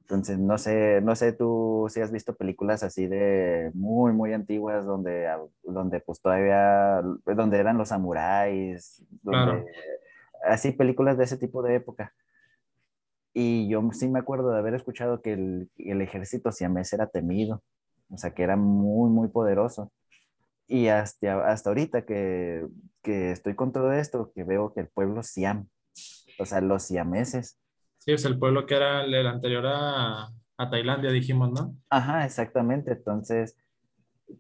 [0.01, 4.85] Entonces, no sé, no sé tú si has visto películas así de muy, muy antiguas
[4.85, 5.27] donde,
[5.63, 9.65] donde pues todavía, donde eran los samuráis, donde, Claro.
[10.47, 12.13] así películas de ese tipo de época.
[13.33, 17.63] Y yo sí me acuerdo de haber escuchado que el, el ejército siamés era temido,
[18.15, 19.93] o sea, que era muy, muy poderoso.
[20.67, 22.67] Y hasta, hasta ahorita que,
[23.03, 25.69] que estoy con todo esto, que veo que el pueblo siam,
[26.39, 27.59] o sea, los siameses,
[28.05, 31.75] Sí, es el pueblo que era el, el anterior a, a Tailandia, dijimos, ¿no?
[31.89, 32.93] Ajá, exactamente.
[32.93, 33.57] Entonces,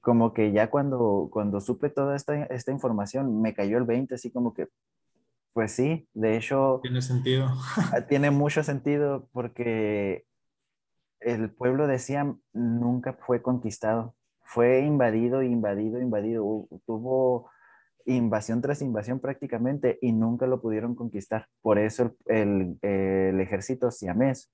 [0.03, 4.31] como que ya cuando, cuando supe toda esta, esta información, me cayó el 20, así
[4.31, 4.69] como que,
[5.55, 7.49] pues sí, de hecho, Tiene sentido.
[8.11, 10.27] tiene mucho sentido porque
[11.25, 17.51] el pueblo de Siam nunca fue conquistado, fue invadido, invadido, invadido, tuvo
[18.07, 21.47] invasión tras invasión prácticamente y nunca lo pudieron conquistar.
[21.63, 24.51] Por eso el, el- el ejército siamés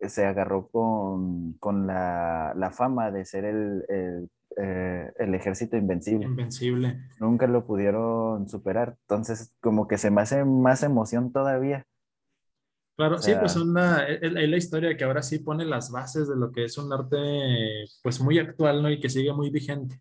[0.00, 6.26] se agarró con, con la, la fama de ser el, el, eh, el ejército invencible.
[6.26, 6.98] Invencible.
[7.20, 8.96] Nunca lo pudieron superar.
[9.02, 11.86] Entonces, como que se me hace más emoción todavía.
[12.96, 15.90] Claro, O sí, pues sea- una, es, es la historia que ahora sí pone las
[15.90, 17.16] bases de lo que es un arte
[18.02, 18.90] pues muy actual, ¿no?
[18.90, 20.00] Y que sigue muy vigente.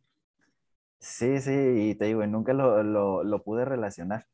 [1.00, 4.26] Sí, sí, y te digo, nunca lo, lo, lo pude relacionar.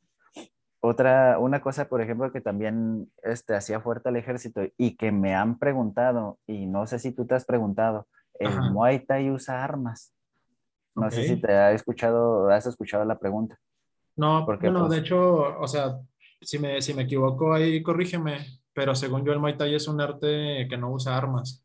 [0.80, 5.36] Otra, una cosa, por ejemplo, que también este, hacía fuerte al ejército y que me
[5.36, 8.08] han preguntado, y no sé si tú te has preguntado,
[8.39, 8.71] el Ajá.
[8.71, 10.13] Muay Thai usa armas.
[10.95, 13.58] No sé si te ha escuchado, has escuchado la pregunta.
[14.15, 16.00] No, Porque, bueno, pues- de hecho, o sea,
[16.41, 20.01] si me, si me equivoco ahí, corrígeme, pero según yo el Muay Thai es un
[20.01, 21.63] arte que no usa armas.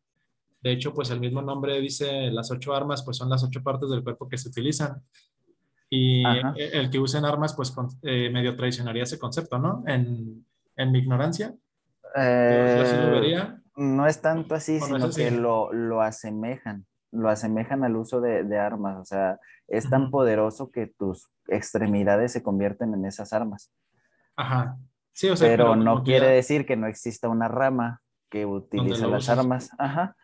[0.60, 3.88] De hecho, pues el mismo nombre dice las ocho armas, pues son las ocho partes
[3.90, 5.02] del cuerpo que se utilizan.
[5.88, 6.54] Y Ajá.
[6.56, 9.84] el, que usen armas, pues con- eh, medio traicionaría ese concepto, ¿no?
[9.86, 10.44] En,
[10.76, 11.54] en mi ignorancia,
[12.14, 13.62] yo, yo sí lo Eh, vería.
[13.76, 17.94] no es tanto así, ¿O no es sino que lo, lo asemejan, lo asemejan al
[17.96, 18.98] uso de, de armas.
[18.98, 23.70] O sea, es tan poderoso que tus extremidades se convierten en esas armas.
[24.36, 24.78] Ajá.
[25.12, 29.06] Sí, o sea, pero pero no quiere decir que no exista una rama que utiliza
[29.06, 29.70] las armas.
[29.78, 30.14] Ajá.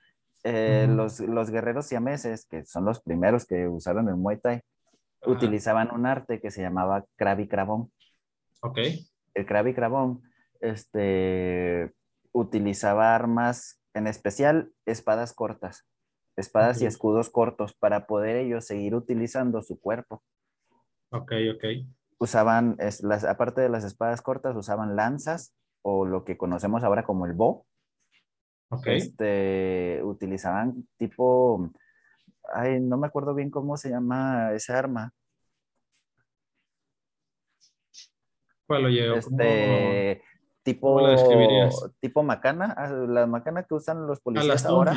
[0.45, 4.61] Eh, los, los guerreros siameses, que son los primeros que usaron el Muay Thai,
[5.25, 7.93] utilizaban un arte que se llamaba Krabi Krabón.
[8.61, 8.79] Ok.
[9.35, 10.23] El Krabi Krabón
[10.61, 11.93] este,
[12.33, 15.87] utilizaba armas, en especial espadas cortas,
[16.37, 20.23] espadas y escudos cortos para poder ellos seguir utilizando su cuerpo.
[21.11, 21.65] Ok, ok.
[22.23, 27.05] Usaban, es- las, aparte de las espadas cortas, usaban lanzas o lo que conocemos ahora
[27.05, 27.67] como el bow.
[28.71, 28.87] Ok.
[28.87, 31.69] Este, utilizaban tipo,
[32.55, 35.13] ay, no me acuerdo bien cómo se llama esa arma.
[38.69, 39.11] ¿Cuál oye?
[39.11, 40.23] ¿O cómo- Este,
[40.63, 41.75] tipo, cómo describirías?
[41.99, 44.95] tipo macana, ah, la macana que usan los Ah, policías las ahora.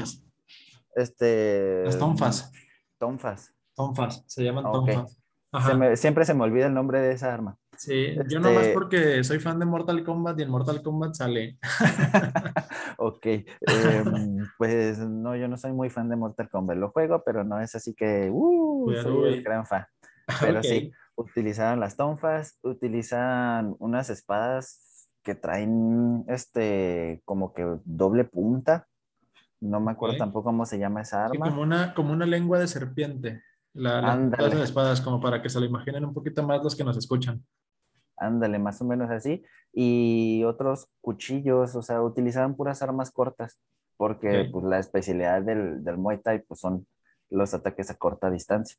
[0.95, 2.51] Este, Las tonfas.
[2.99, 3.55] tonfas.
[3.75, 4.23] Tonfas.
[4.27, 4.73] Se llaman Ok.
[4.91, 5.17] tonfas.
[5.61, 7.57] Se me- siempre se me olvida el nombre de esa arma.
[7.77, 11.57] Sí, yo nomás Este- porque soy fan de Mortal Kombat y en Mortal Kombat sale.
[12.97, 16.77] Ok, em, pues no, yo no soy muy fan de Mortal Kombat.
[16.77, 19.85] Lo juego, pero no es así que, uh, Pero, soy el gran fan.
[20.41, 20.65] Pero Ok.
[20.65, 28.87] sí, utilizaban las tonfas, utilizan unas espadas que traen, este, como que doble punta.
[29.59, 31.49] No me acuerdo tampoco cómo se llama esa Sí, arma.
[31.49, 33.41] como una, como una lengua de serpiente.
[33.75, 36.97] La, de espadas, como para que se lo imaginen un poquito más los que nos
[36.97, 37.45] escuchan.
[38.17, 39.43] Ándale, más o menos así.
[39.73, 43.59] Y otros cuchillos, o sea, utilizaban puras armas cortas,
[43.97, 46.87] porque pues la especialidad del, del Muay Thai pues son
[47.29, 48.77] los ataques a corta distancia.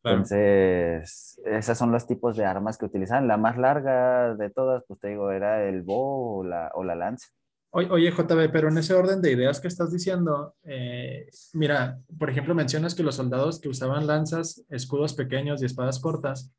[0.00, 0.16] Claro.
[0.16, 3.28] Entonces, esos son los tipos de armas que utilizaban.
[3.28, 6.94] La más larga de todas, pues te digo, era el bow o la, o la
[6.94, 7.28] lanza.
[7.72, 12.52] Oye, JB, pero en ese orden de ideas que estás diciendo, eh, mira, por ejemplo,
[12.52, 16.52] mencionas que los soldados que usaban lanzas, escudos pequeños y espadas cortas,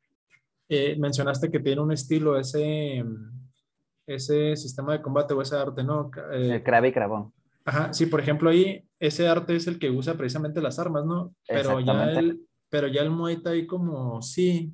[0.70, 3.04] eh, mencionaste que tiene un estilo ese,
[4.06, 6.10] ese sistema de combate o ese arte, ¿no?
[6.32, 7.32] Eh, El Krav y Kravón.
[7.66, 11.34] Ajá, sí, por ejemplo, ahí ese arte es el que usa precisamente las armas, ¿no?
[11.46, 14.72] Pero ya el, pero ya el Muay Thai como sí,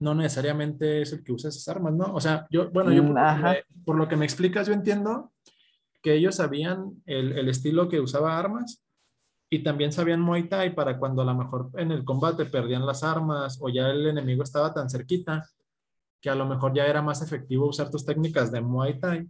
[0.00, 2.14] no necesariamente es el que usa esas armas, ¿no?
[2.14, 3.42] O sea, yo, bueno, yo por, Mm, lo que ajá.
[3.42, 5.32] me, por lo que me explicas, yo entiendo
[6.02, 8.84] que ellos sabían el, el estilo que usaba armas
[9.50, 13.02] y también sabían Muay Thai para cuando a lo mejor en el combate perdían las
[13.02, 15.48] armas o ya el enemigo estaba tan cerquita
[16.20, 19.28] que a lo mejor ya era más efectivo usar tus técnicas de Muay Thai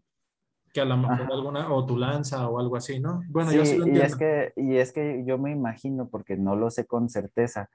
[0.73, 1.33] que a lo mejor Ajá.
[1.33, 3.23] alguna, o tu lanza o algo así, ¿no?
[3.31, 4.05] Bueno, yo sí Sí, lo y entiendo.
[4.05, 7.71] es que, y es que yo me imagino, porque no lo sé con certeza,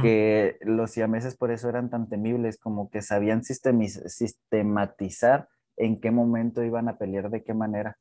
[0.00, 6.64] Que los siameses por eso eran tan temibles, como que sabían sistematizar en qué momento
[6.64, 7.98] iban a pelear, de qué manera.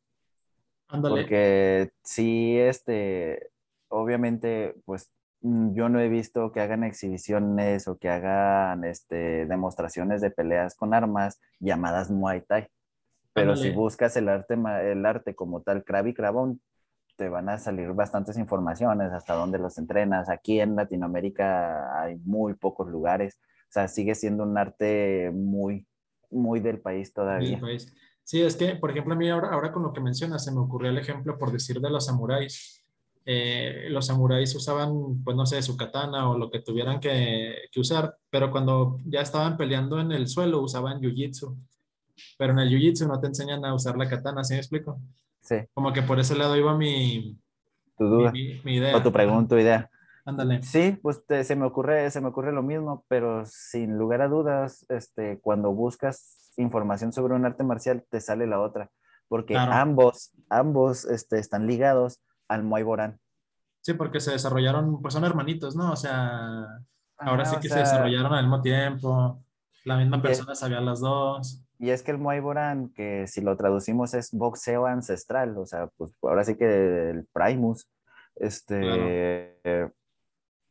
[0.88, 1.22] Ándale.
[1.22, 3.50] Porque sí, este,
[3.90, 10.22] obviamente, pues mm, yo no he visto que hagan exhibiciones o que hagan este, demostraciones
[10.22, 12.70] de peleas con armas llamadas Muay Thai.
[13.34, 16.14] Pero si buscas el arte, el arte como tal, Krav y
[17.16, 20.30] te van a salir bastantes informaciones, hasta dónde los entrenas.
[20.30, 23.40] Aquí en Latinoamérica hay muy pocos lugares.
[23.64, 25.88] O sea, sigue siendo un arte muy,
[26.30, 27.60] muy del país del todavía.
[27.60, 27.94] país.
[28.24, 30.60] Sí, es que, por ejemplo, a mí ahora, ahora con lo que mencionas, se me
[30.60, 32.84] ocurrió el ejemplo, por decir, de los samuráis.
[33.26, 37.80] Eh, los samuráis usaban, pues no sé, su katana o lo que tuvieran que, que
[37.80, 41.56] usar, pero cuando ya estaban peleando en el suelo usaban jiu-jitsu.
[42.38, 45.00] Pero en el jiu-jitsu no te enseñan a usar la katana, ¿sí me explico?
[45.44, 47.38] Sí, Como que por ese lado iba mi,
[47.98, 48.96] tu duda mi- mi idea.
[48.96, 49.90] o tu pregunta o idea.
[50.26, 50.64] Ándale.
[50.64, 54.30] Sí, pues te- se me ocurre, se me ocurre lo mismo, pero sin lugar a
[54.30, 58.90] dudas, este, cuando buscas información sobre un arte marcial, te sale la otra,
[59.28, 59.74] porque Claro.
[59.74, 63.20] ambos, ambos, este, están ligados al Muay Boran.
[63.82, 65.92] Sí, porque se desarrollaron, pues son hermanitos, ¿no?
[65.92, 66.68] O sea,
[67.18, 69.44] ahora sí que se desarrollaron al mismo tiempo,
[69.84, 71.63] la misma persona sabía las dos.
[71.80, 75.88] Y es que el Muay Boran, que si lo traducimos es boxeo ancestral, o sea,
[75.98, 77.90] pues ahora sí que el Primus,
[78.36, 78.48] Claro.
[78.48, 79.90] este, eh,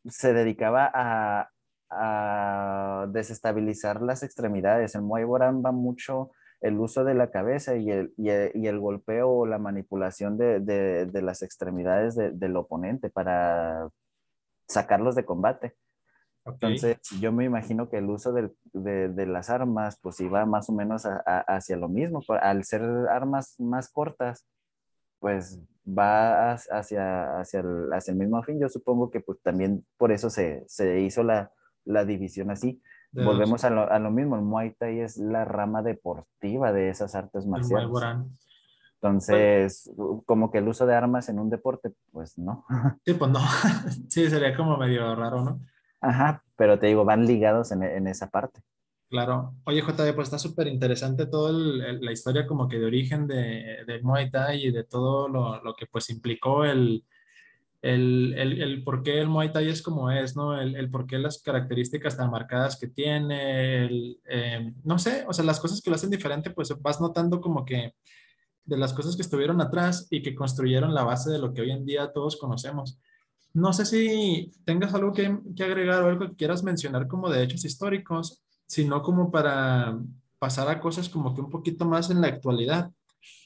[0.05, 1.49] se dedicaba a,
[1.89, 4.95] a desestabilizar las extremidades.
[4.95, 8.67] El Muay Boran va mucho el uso de la cabeza y el, y el, y
[8.67, 13.89] el golpeo o la manipulación de, de, de las extremidades de, del oponente para
[14.67, 15.75] sacarlos de combate.
[16.45, 16.57] Ok.
[16.61, 20.69] Entonces, yo me imagino que el uso del- de, de las armas, pues iba más
[20.69, 22.21] o menos a- a- hacia lo mismo.
[22.41, 24.45] Al ser armas más cortas,
[25.19, 28.59] pues va hacia, hacia, el, hacia el mismo fin.
[28.59, 31.51] Yo supongo que pues también por eso se, se hizo la,
[31.85, 32.81] la división así.
[33.11, 33.23] De.
[33.23, 37.15] Volvemos a lo, a lo mismo, el Muay Thai es la rama deportiva de esas
[37.15, 37.85] artes marciales.
[38.95, 39.91] Entonces,
[40.25, 42.65] como que el uso de armas en un deporte, pues no.
[43.05, 43.39] Sí, pues no.
[44.09, 45.59] Sí, sería como medio raro, ¿no?
[46.03, 48.61] Ajá, pero te digo, van ligados en, en esa parte.
[49.09, 49.53] Claro.
[49.63, 54.03] Oye, JD, pues está súper interesante toda la historia como que de origen de, del
[54.03, 57.05] Muay Thai y de todo lo, lo que pues implicó el,
[57.81, 60.59] el, el, el por qué el Muay Thai es como es, ¿no?
[60.59, 65.31] El, el por qué las características tan marcadas que tiene, el, eh, no sé, o
[65.31, 67.93] sea, las cosas que lo hacen diferente, pues vas notando como que
[68.65, 71.71] de las cosas que estuvieron atrás y que construyeron la base de lo que hoy
[71.71, 72.99] en día todos conocemos.
[73.53, 75.25] No sé si tengas algo que,
[75.63, 79.97] agregar o algo que quieras mencionar como de hechos históricos, sino como para
[80.39, 82.91] pasar a cosas como que un poquito más en la actualidad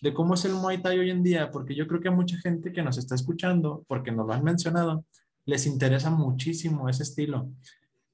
[0.02, 2.38] de cómo es el Muay Thai hoy en día, porque yo creo que a mucha
[2.38, 5.06] gente que nos está escuchando, porque nos lo han mencionado,
[5.46, 7.50] les interesa muchísimo ese estilo.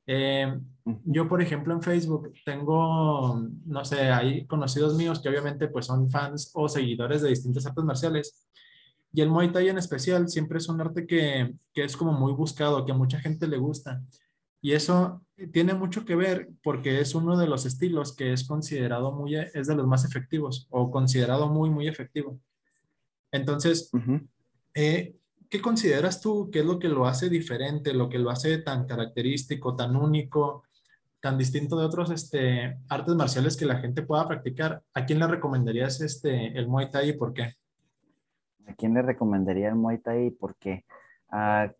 [0.05, 0.59] Eh,
[1.05, 6.09] yo, por ejemplo, en Facebook tengo, no sé, hay conocidos míos que obviamente pues son
[6.09, 8.47] fans o seguidores de distintas artes marciales.
[9.13, 12.33] Y el Muay Thai en especial siempre es un arte que, que es como muy
[12.33, 14.01] buscado, que a mucha gente le gusta.
[14.59, 19.11] Y eso tiene mucho que ver porque es uno de los estilos que es considerado
[19.11, 22.39] muy, es de los más efectivos o considerado muy, muy efectivo.
[23.31, 23.91] Entonces,
[24.73, 25.15] eh,
[25.49, 28.85] ¿qué consideras tú que es lo que lo hace diferente, lo que lo hace tan
[28.85, 30.63] característico, tan único,
[31.19, 34.81] tan distinto de otros este, artes marciales que la gente pueda practicar?
[34.93, 37.57] ¿A quién le recomendarías este, el Muay Thai y por qué?
[38.67, 40.85] ¿A quién le recomendaría el Muay Thai y por qué?
[41.29, 41.73] ¿A ah,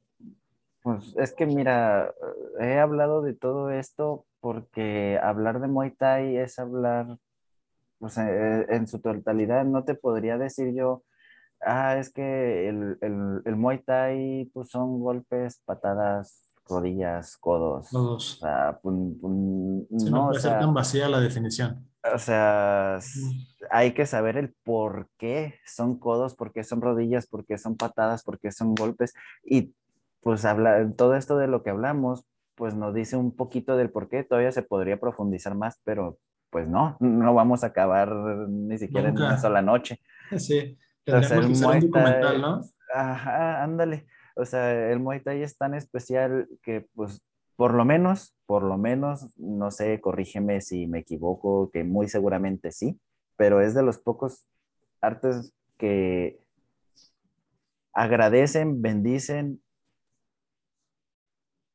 [0.84, 2.14] pues es que mira,
[2.60, 7.18] he hablado de todo esto porque hablar de Muay Thai es hablar,
[8.00, 11.04] pues eh, en su totalidad no te podría decir yo,
[11.62, 17.90] ah, es que el, el, Muay Thai pues son golpes, patadas, rodillas, codos.
[17.90, 18.36] Todos.
[18.36, 21.88] O sea, no, no puede ser tan vacía la definición.
[22.12, 23.00] O sea,
[23.70, 27.78] hay que saber el por qué son codos, por qué son rodillas, por qué son
[27.78, 29.14] patadas, por qué son golpes.
[29.46, 29.74] Y
[30.22, 32.26] pues habla, todo esto de lo que hablamos,
[32.56, 36.18] pues nos dice un poquito del por qué, todavía se podría profundizar más, pero
[36.50, 40.00] pues no, no vamos a acabar ni siquiera en una sola noche.
[40.38, 42.62] Sí, tendríamos que un documental, ¿no?
[42.92, 44.08] Ajá, ándale.
[44.36, 47.22] O sea, el Muay Thai es tan especial que pues
[47.56, 52.72] por lo menos, por lo menos, no sé, corrígeme si me equivoco, que muy seguramente
[52.72, 53.00] sí,
[53.38, 54.48] pero es de los pocos
[55.02, 56.40] artes que
[57.94, 59.62] agradecen, bendicen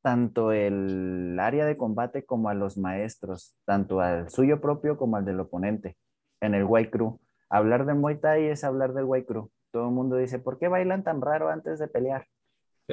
[0.01, 5.25] tanto el área de combate como a los maestros, tanto al suyo propio como al
[5.25, 5.97] del oponente,
[6.41, 7.19] en el White Crew.
[7.49, 9.49] Hablar de Muay Thai es hablar del White Crew.
[9.71, 12.27] Todo el mundo dice, ¿por qué bailan tan raro antes de pelear?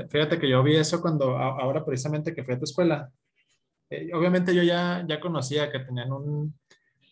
[0.09, 3.11] Fíjate que yo vi eso cuando, ahora precisamente que fui a tu escuela.
[3.89, 6.55] Eh, obviamente yo ya, ya conocía que tenían un,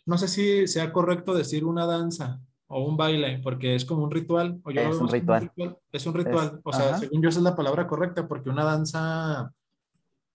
[0.06, 4.10] no sé si sea correcto decir una danza o un baile, porque es como un
[4.10, 4.60] ritual.
[4.64, 5.52] O es, un ritual.
[5.92, 6.60] es un ritual.
[6.62, 9.52] o sea, según yo esa es la palabra correcta, porque una danza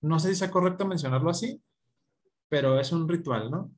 [0.02, 1.62] no sé si sea correcto mencionarlo así,
[2.47, 3.72] pero es un ritual, ¿no?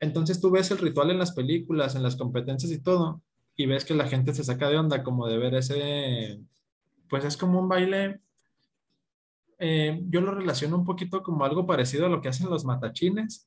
[0.00, 3.22] Entonces tú ves el ritual en las películas, en las competencias y todo,
[3.56, 6.40] y ves que la gente se saca de onda como de ver ese,
[7.08, 8.20] pues es como un baile,
[9.58, 13.46] eh, yo lo relaciono un poquito como algo parecido a lo que hacen los matachines.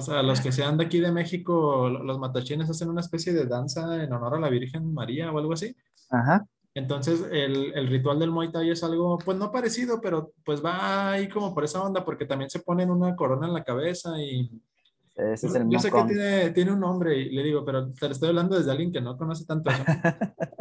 [0.00, 4.02] Sé, los que sean de aquí de México, los matachines hacen una especie de danza
[4.02, 5.74] en honor a la Virgen María o algo así.
[6.08, 6.46] Ajá.
[6.72, 11.12] Entonces, el, el, ritual del Muay Thai es algo, pues no parecido, pero pues va
[11.12, 14.48] ahí como por esa onda, porque también se ponen una corona en la cabeza y...
[15.32, 18.06] Ese es el Yo sé que tiene, tiene, un nombre y le digo, pero te
[18.06, 19.84] lo estoy hablando desde alguien que no conoce tanto eso.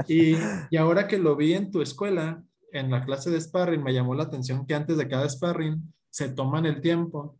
[0.08, 0.36] y,
[0.70, 4.16] y ahora que lo vi en tu escuela, en la clase de sparring, me llamó
[4.16, 7.38] la atención que antes de cada sparring se toman el tiempo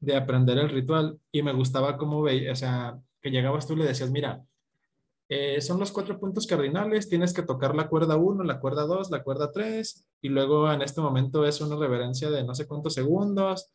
[0.00, 3.76] de aprender el ritual y me gustaba cómo veía, o sea, que llegabas tú y
[3.76, 4.44] le decías, mira,
[5.28, 9.10] eh, son los cuatro puntos cardinales, tienes que tocar la cuerda 1, la cuerda 2,
[9.10, 12.94] la cuerda 3, y luego en este momento es una reverencia de no sé cuántos
[12.94, 13.70] segundos.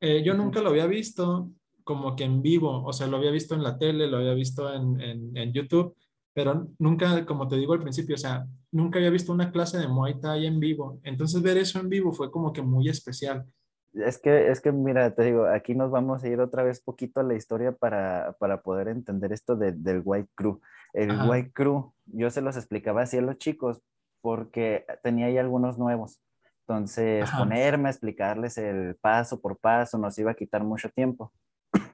[0.00, 1.50] Eh, yo nunca lo había visto
[1.90, 4.72] como que en vivo, o sea, lo había visto en la tele, lo había visto
[4.72, 5.96] en, en, en YouTube,
[6.32, 9.88] pero nunca, como te digo al principio, o sea, nunca había visto una clase de
[9.88, 11.00] Muay Thai en vivo.
[11.02, 13.44] Entonces ver eso en vivo fue como que muy especial.
[13.92, 17.18] Es que, es que, mira, te digo, aquí nos vamos a ir otra vez poquito
[17.18, 20.60] a la historia para, para poder entender esto del White Crew.
[20.92, 23.82] El White Crew, yo se los explicaba así a los chicos
[24.20, 26.20] porque tenía ahí algunos nuevos.
[26.60, 31.32] Entonces, ponerme a explicarles el paso por paso nos iba a quitar mucho tiempo.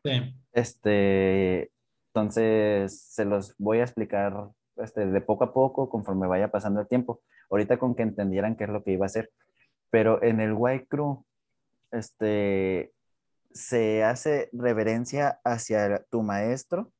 [0.04, 0.34] Sí.
[0.52, 1.70] Este,
[2.08, 6.88] entonces, se los voy a explicar este, de poco a poco conforme vaya pasando el
[6.88, 7.22] tiempo.
[7.50, 9.30] Ahorita con que entendieran qué es lo que iba a hacer.
[9.90, 11.24] Pero en el White Crew,
[11.90, 12.92] este,
[13.52, 16.92] se hace reverencia hacia tu maestro,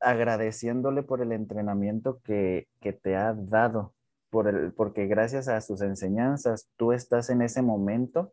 [0.00, 2.68] agradeciéndole por el entrenamiento que,
[3.02, 3.94] te ha dado,
[4.30, 8.32] por el, porque gracias a sus enseñanzas tú estás en ese momento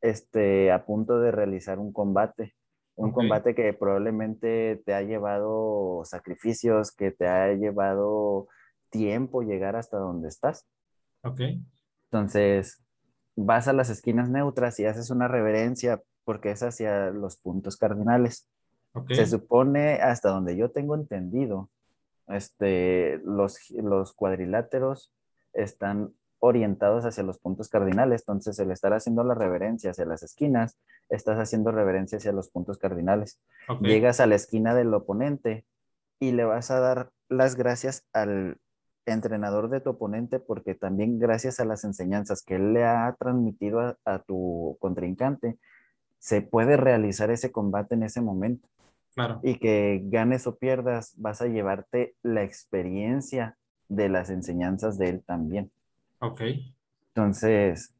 [0.00, 2.54] este, a punto de realizar un combate.
[2.94, 8.48] Un combate que probablemente te ha llevado sacrificios, que te ha llevado
[8.88, 10.66] tiempo llegar hasta donde estás.
[11.22, 11.40] Ok.
[12.10, 12.82] Entonces,
[13.34, 18.48] vas a las esquinas neutras y haces una reverencia porque es hacia los puntos cardinales.
[19.08, 21.68] Se supone, hasta donde yo tengo entendido,
[22.28, 25.12] este, los, los cuadriláteros
[25.52, 28.22] están orientados hacia los puntos cardinales.
[28.22, 30.78] Entonces, el estar haciendo la reverencia hacia las esquinas,
[31.08, 33.40] estás haciendo reverencia hacia los puntos cardinales.
[33.80, 35.64] Llegas a la esquina del oponente
[36.18, 38.58] y le vas a dar las gracias al
[39.06, 43.96] entrenador de tu oponente porque también gracias a las enseñanzas que él le ha transmitido
[44.04, 45.58] a, tu contrincante,
[46.18, 48.68] se puede realizar ese combate en ese momento.
[49.14, 49.40] Claro.
[49.42, 53.56] Y que ganes o pierdas, vas a llevarte la experiencia
[53.88, 55.70] de las enseñanzas de él también.
[56.20, 56.40] Ok.
[57.08, 57.94] Entonces,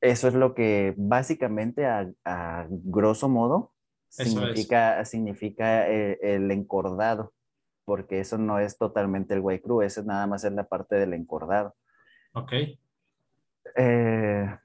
[0.00, 3.72] eso es lo que básicamente a, grosso modo
[4.08, 7.32] significa, significa eh, el, encordado,
[7.84, 10.96] porque eso no es totalmente el white crew, eso es nada más es la parte
[10.96, 11.74] del encordado.
[12.34, 12.52] Ok.
[13.76, 14.56] Eh,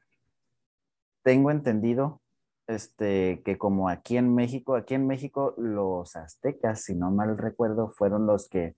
[1.24, 2.22] tengo entendido
[2.68, 7.90] este, que como aquí en México, aquí en México los aztecas, si no mal recuerdo,
[7.90, 8.76] fueron los que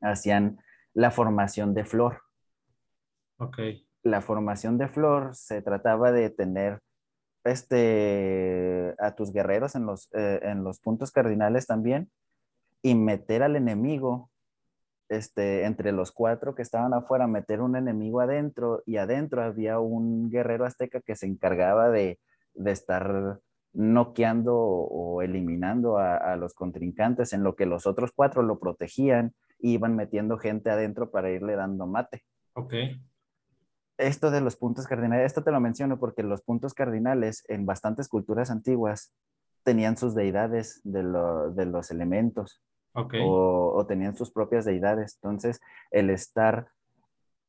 [0.00, 0.58] hacían
[0.94, 2.23] la formación de flor.
[3.38, 3.58] Ok.
[4.02, 6.80] La formación de flor se trataba de tener
[7.44, 12.10] este, a tus guerreros en los, eh, en los puntos cardinales también
[12.82, 14.30] y meter al enemigo
[15.08, 20.30] este, entre los cuatro que estaban afuera, meter un enemigo adentro y adentro había un
[20.30, 22.18] guerrero azteca que se encargaba de,
[22.54, 23.40] de estar
[23.74, 29.34] noqueando o, eliminando a, a, los contrincantes en lo que los otros cuatro lo protegían
[29.58, 32.22] y iban metiendo gente adentro para irle dando mate.
[32.54, 32.74] Ok
[33.98, 38.08] esto de los puntos cardinales, esto te lo menciono porque los puntos cardinales en bastantes
[38.08, 39.12] culturas antiguas
[39.62, 45.18] tenían sus deidades de, los elementos o, tenían sus propias deidades.
[45.22, 46.68] Entonces, el estar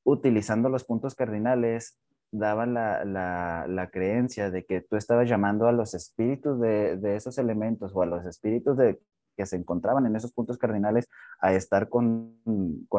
[0.04, 2.00] utilizando los puntos cardinales
[2.32, 8.02] daba la, creencia de que tú estabas llamando a los espíritus de, esos elementos o
[8.02, 9.00] a los espíritus de,
[9.36, 12.40] que se encontraban en esos puntos cardinales a estar con,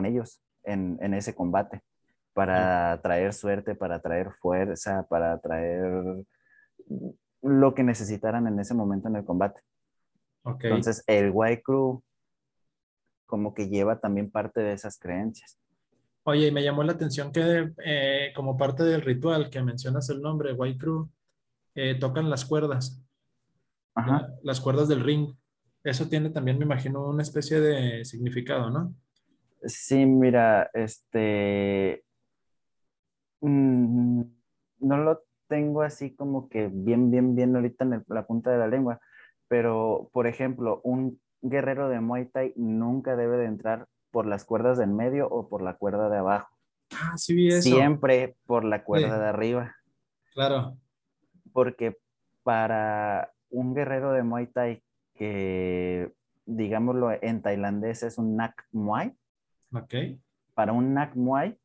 [0.04, 1.82] ellos en ese combate
[2.36, 6.22] para traer suerte, para traer fuerza, para traer
[7.40, 9.62] lo que necesitaran en ese momento en el combate.
[10.44, 12.02] Entonces, el White Crew
[13.24, 15.58] como que lleva también parte de esas creencias.
[16.24, 20.20] Oye, y me llamó la atención que eh, como parte del ritual que mencionas el
[20.20, 21.08] nombre, White Crew,
[21.74, 23.02] eh, tocan las cuerdas,
[24.42, 25.34] las cuerdas del ring.
[25.82, 28.94] Eso tiene también, me imagino, una especie de significado, ¿no?
[29.64, 32.04] Sí, mira, este,
[33.40, 34.22] Mm,
[34.80, 38.66] no lo tengo así como que bien, bien, bien ahorita en la punta de la
[38.66, 39.00] lengua,
[39.48, 44.78] pero por ejemplo, un guerrero de Muay Thai nunca debe de entrar por las cuerdas
[44.78, 46.56] del medio o por la cuerda de abajo.
[46.92, 47.62] Ah, sí vi eso.
[47.62, 49.76] Siempre por la cuerda de arriba.
[50.32, 50.76] Claro.
[51.52, 51.98] Porque
[52.42, 54.82] para un guerrero de Muay Thai
[55.14, 56.12] que,
[56.44, 59.12] digámoslo en tailandés, es un Nak Muay.
[59.72, 59.94] Ok.
[60.54, 61.58] Para un Nak Muay,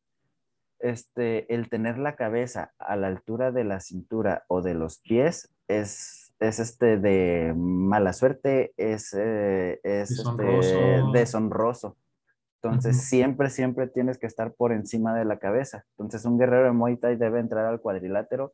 [0.82, 5.50] este, el tener la cabeza a la altura de la cintura o de los pies
[5.68, 11.98] es, es este de mala suerte, es, eh, es este, deshonroso.
[12.64, 15.86] Entonces, siempre, siempre tienes que estar por encima de la cabeza.
[15.98, 18.54] Entonces, un guerrero de Muay Thai debe entrar al cuadrilátero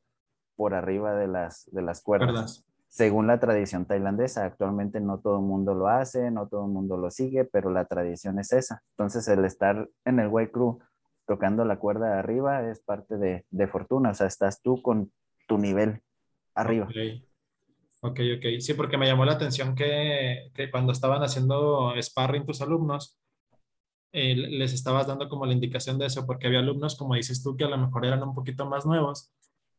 [0.56, 2.66] por arriba de las, de las cuerdas.
[2.88, 6.96] Según la tradición tailandesa, actualmente no todo el mundo lo hace, no todo el mundo
[6.96, 8.82] lo sigue, pero la tradición es esa.
[8.92, 10.80] Entonces, el estar en el White Crew
[11.28, 15.12] tocando la cuerda de arriba es parte de, de fortuna, o sea, estás tú con
[15.48, 16.02] tu nivel
[16.56, 16.88] arriba.
[18.02, 22.62] Ok, ok, sí, porque me llamó la atención que, que cuando estaban haciendo sparring tus
[22.62, 23.18] alumnos,
[24.14, 27.58] eh, les estabas dando como la indicación de eso, porque había alumnos, como dices tú,
[27.58, 29.32] que a lo mejor eran un poquito más nuevos,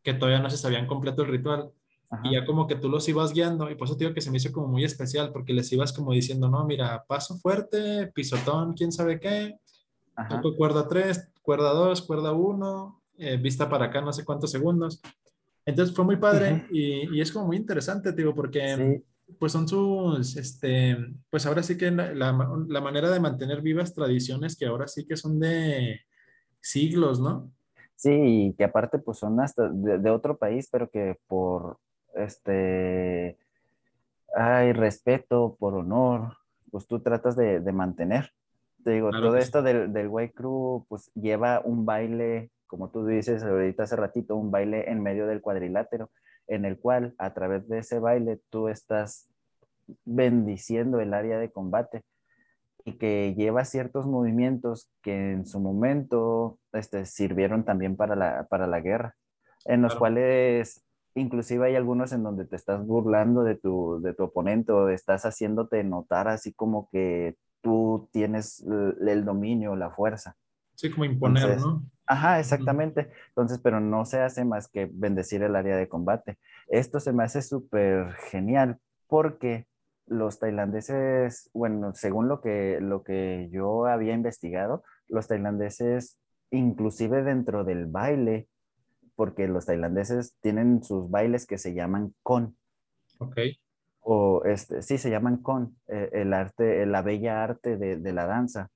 [0.03, 1.73] que todavía no se sabían completo el ritual.
[2.25, 4.31] Y ya como que tú los ibas guiando, y por eso te digo que se
[4.31, 8.73] me hizo como muy especial, porque les ibas como diciendo, no, mira, paso fuerte, pisotón,
[8.73, 9.59] quién sabe qué,
[10.29, 15.01] toco cuerda 3, cuerda 2, cuerda 1, eh, vista para acá no sé cuántos segundos.
[15.65, 19.03] Entonces fue muy padre y, y, es como muy interesante, digo, porque
[19.39, 20.95] pues son sus, este,
[21.31, 25.17] pues ahora sí que la, la, manera de mantener vivas tradiciones que ahora sí que
[25.17, 26.03] son de
[26.61, 27.51] siglos, ¿no?
[27.97, 31.79] Sí, y que aparte pues son hasta de, de otro país, pero que por,
[32.15, 33.39] este,
[34.37, 36.37] hay respeto, por honor,
[36.71, 38.35] pues tú tratas de, de mantener.
[38.89, 43.43] Te digo, todo esto del, del White Crew, pues lleva un baile, como tú dices
[43.43, 46.11] ahorita hace ratito, un baile en medio del cuadrilátero,
[46.47, 49.29] en el cual a través de ese baile tú estás
[50.07, 52.03] bendiciendo el área de combate
[52.87, 58.67] y que lleva ciertos movimientos que en su momento este, sirvieron también para la, para
[58.67, 59.17] la guerra,
[59.67, 60.83] en los cuales
[61.15, 65.27] inclusive hay algunos en donde te estás burlando de tu, de tu oponente o estás
[65.27, 70.37] haciéndote notar así como que tú tienes el, dominio, la fuerza.
[70.75, 71.85] Sí, como imponer, ¿no?
[72.07, 73.11] Ajá, exactamente.
[73.29, 76.39] Entonces, pero no se hace más que bendecir el área de combate.
[76.69, 79.67] Esto se me hace súper genial porque
[80.07, 86.19] los tailandeses, bueno, según lo que, lo que yo había investigado, los tailandeses,
[86.51, 88.49] inclusive dentro del baile,
[89.15, 92.57] porque los tailandeses tienen sus bailes que se llaman con.
[93.19, 93.39] Ok.
[94.11, 98.71] O este, sí, se llaman con, eh, el arte, la bella arte de, la danza.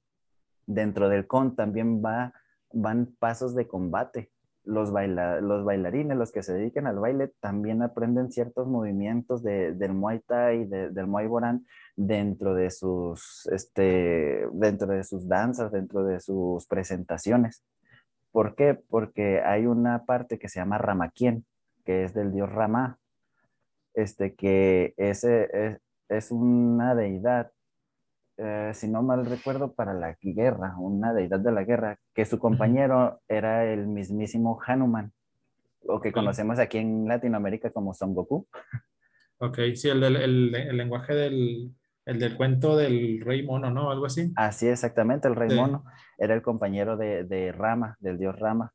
[0.66, 2.35] Dentro del con también va,
[2.74, 4.30] van pasos de combate.
[4.64, 10.20] Los, los bailarines, los que se dedican al baile, también aprenden ciertos movimientos del Muay
[10.20, 11.64] Thai, del Muay Boran,
[11.97, 17.64] dentro de sus, este, dentro de sus danzas, dentro de sus presentaciones.
[18.33, 18.74] ¿Por qué?
[18.74, 21.47] Porque hay una parte que se llama Ramaquien,
[21.87, 22.99] que es del dios Rama,
[23.95, 25.78] este, que ese
[26.09, 27.51] es, una deidad,
[28.36, 32.38] eh, si no mal recuerdo, para la guerra, una deidad de la guerra, que su
[32.38, 35.12] compañero era el mismísimo Hanuman,
[35.86, 38.47] o que conocemos aquí en Latinoamérica como Son Goku.
[39.38, 41.74] Ok, sí, el, el lenguaje del,
[42.05, 43.90] el del cuento del rey mono, ¿no?
[43.90, 44.32] Algo así.
[44.36, 45.84] Así, exactamente, el rey mono.
[46.18, 48.72] Era el compañero de, Rama, del dios Rama.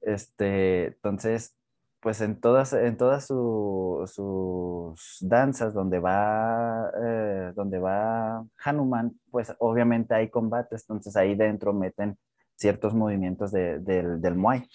[0.00, 1.56] Este, entonces,
[2.00, 10.14] pues en todas, en todas sus danzas donde va, eh, donde va Hanuman, pues obviamente
[10.14, 12.18] hay combates, entonces ahí dentro meten
[12.56, 14.66] ciertos movimientos del, del Muay.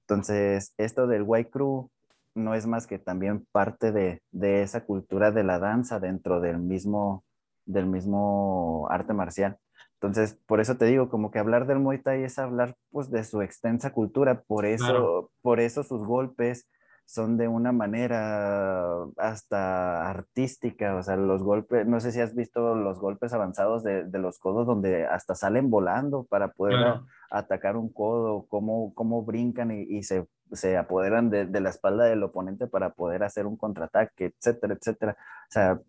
[0.00, 1.90] Entonces, esto del White Crew
[2.34, 4.22] no es más que también parte de,
[4.62, 7.24] esa cultura de la danza dentro del mismo,
[7.66, 9.58] del mismo arte marcial.
[10.00, 13.24] Entonces, por eso te digo, como que hablar del Muay Thai es hablar pues de
[13.24, 16.68] su extensa cultura, por eso, por eso sus golpes
[17.04, 18.86] son de una manera
[19.16, 24.06] hasta artística, o sea, los golpes, no sé si has visto los golpes avanzados de,
[24.12, 30.02] los codos donde hasta salen volando para poder atacar un codo, cómo, cómo brincan y,
[30.04, 34.74] se, se, apoderan de, de, la espalda del oponente para poder hacer un contraataque, etcétera,
[34.74, 35.16] etcétera.
[35.18, 35.80] O sea,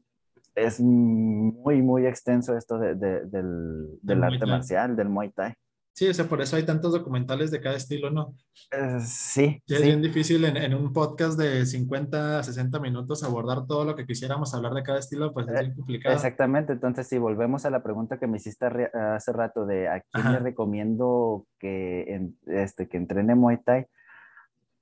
[0.56, 5.54] es muy, muy extenso esto de, del, del arte marcial, del Muay Thai.
[6.00, 8.34] Sí, o sea, por eso hay tantos documentales de cada estilo, ¿no?
[8.72, 13.84] Eh, sí, Es bien difícil en, en, un podcast de 50, 60 minutos abordar todo
[13.84, 16.16] lo que quisiéramos hablar de cada estilo, pues es eh, bien complicado.
[16.16, 20.32] Exactamente, entonces si volvemos a la pregunta que me hiciste hace rato de a quién
[20.32, 23.86] le recomiendo que, este, que entrene Muay Thai,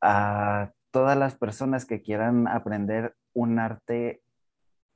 [0.02, 4.22] a todas las personas que quieran aprender un arte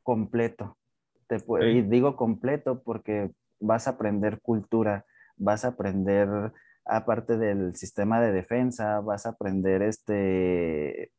[0.04, 0.78] completo.
[1.28, 5.06] Te, Y digo completo porque vas a aprender cultura,
[5.38, 6.52] vas a aprender,
[6.86, 11.12] aparte del sistema de defensa, vas a aprender este,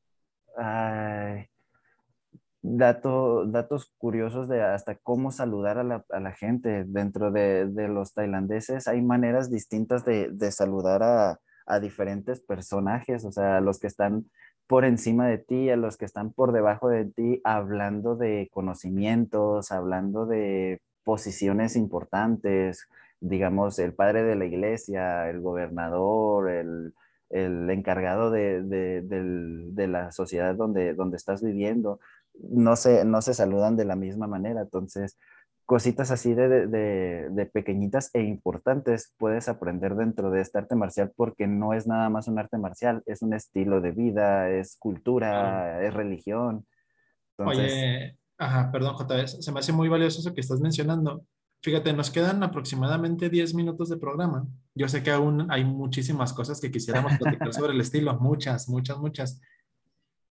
[2.62, 6.84] datos curiosos de hasta cómo saludar a la, gente.
[6.86, 13.60] Dentro de, los tailandeses hay maneras distintas de, saludar a, a, diferentes personajes, o sea,
[13.60, 14.26] los que están
[14.72, 19.70] por encima de ti, a los que están por debajo de ti, hablando de conocimientos,
[19.70, 22.88] hablando de posiciones importantes,
[23.20, 26.94] digamos, el padre de la iglesia, el gobernador, el,
[27.68, 32.00] encargado de, la sociedad donde, donde estás viviendo,
[32.32, 34.62] no se, no se saludan de la misma manera.
[34.62, 35.18] Entonces,
[35.66, 41.72] cositas así de, pequeñitas e importantes puedes aprender dentro de este arte marcial porque no
[41.72, 46.66] es nada más un arte marcial, es un estilo de vida, es cultura, es religión.
[47.38, 51.24] Oye, ajá, perdón, JB, se me hace muy valioso eso que estás mencionando.
[51.62, 54.46] Fíjate, nos quedan aproximadamente 10 minutos de programa.
[54.74, 58.98] Yo sé que aún hay muchísimas cosas que quisiéramos platicar sobre el estilo, muchas, muchas,
[58.98, 59.40] muchas.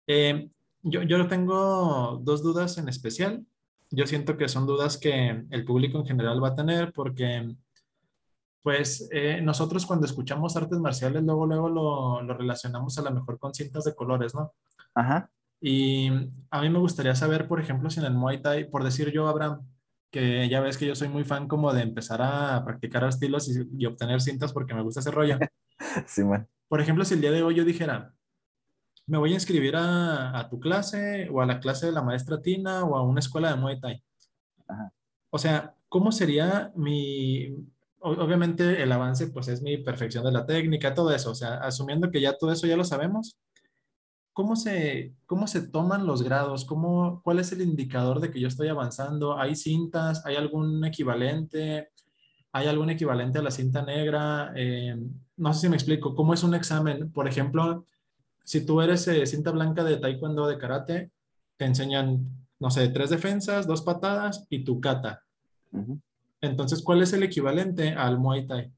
[0.08, 0.50] Eh,
[0.84, 3.44] yo, yo tengo dos dudas en especial.
[3.92, 7.56] Yo siento que son dudas que el público en general va a tener porque,
[8.62, 13.40] pues, eh, nosotros cuando escuchamos artes marciales, luego, luego lo, lo relacionamos a lo mejor
[13.40, 14.54] con cintas de colores, ¿no?
[14.94, 15.30] Ajá.
[15.62, 16.10] Y
[16.52, 19.28] a mí me gustaría saber, por ejemplo, si en el Muay Thai, por decir yo,
[19.28, 19.66] Abraham,
[20.12, 23.86] que ya ves que yo soy muy fan como de empezar a practicar estilos y,
[23.86, 25.38] obtener cintas porque me gusta ese rollo.
[26.08, 26.48] sí, man.
[26.68, 28.14] Por ejemplo, si el día de hoy yo dijera,
[29.08, 32.84] me voy a inscribir a, tu clase o a la clase de la maestra Tina
[32.84, 34.04] o a una escuela de Muay Thai.
[35.30, 37.54] O sea, ¿cómo sería mi...
[38.00, 41.32] Obviamente el avance pues es mi perfección de la técnica, todo eso.
[41.32, 43.38] O sea, asumiendo que ya todo eso ya lo sabemos,
[44.34, 46.66] ¿cómo se, cómo se toman los grados?
[46.66, 49.40] ¿Cómo, ¿Cuál es el indicador de que yo estoy avanzando?
[49.40, 50.26] ¿Hay cintas?
[50.26, 51.90] ¿Hay algún equivalente?
[52.52, 54.54] ¿Hay algún equivalente a la cinta negra?
[54.56, 54.96] Eh,
[55.38, 56.14] no sé si me explico.
[56.16, 57.12] ¿Cómo es un examen?
[57.12, 57.86] Por ejemplo,
[58.46, 61.12] si tú eres eh, cinta blanca de taekwondo de karate,
[61.58, 62.30] te enseñan,
[62.60, 65.24] no sé, tres defensas, dos patadas y tu kata.
[66.40, 68.72] Entonces, ¿cuál es el equivalente al Muay Thai?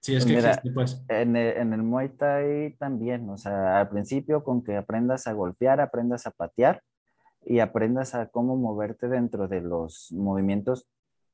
[0.00, 1.02] Si es que existe, pues.
[1.08, 5.32] En el, en el, Muay Thai también, o sea, al principio con que aprendas a
[5.32, 6.82] golpear, aprendas a patear
[7.44, 10.86] y aprendas a cómo moverte dentro de los movimientos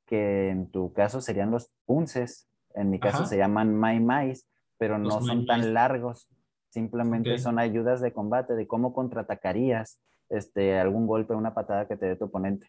[0.06, 4.46] que en tu caso serían los punces, en mi caso se llaman mai mais,
[4.78, 6.28] pero no son tan largos,
[6.72, 10.00] simplemente son ayudas de combate, de cómo contraatacarías
[10.30, 12.68] este, algún golpe, una patada que te dé tu oponente.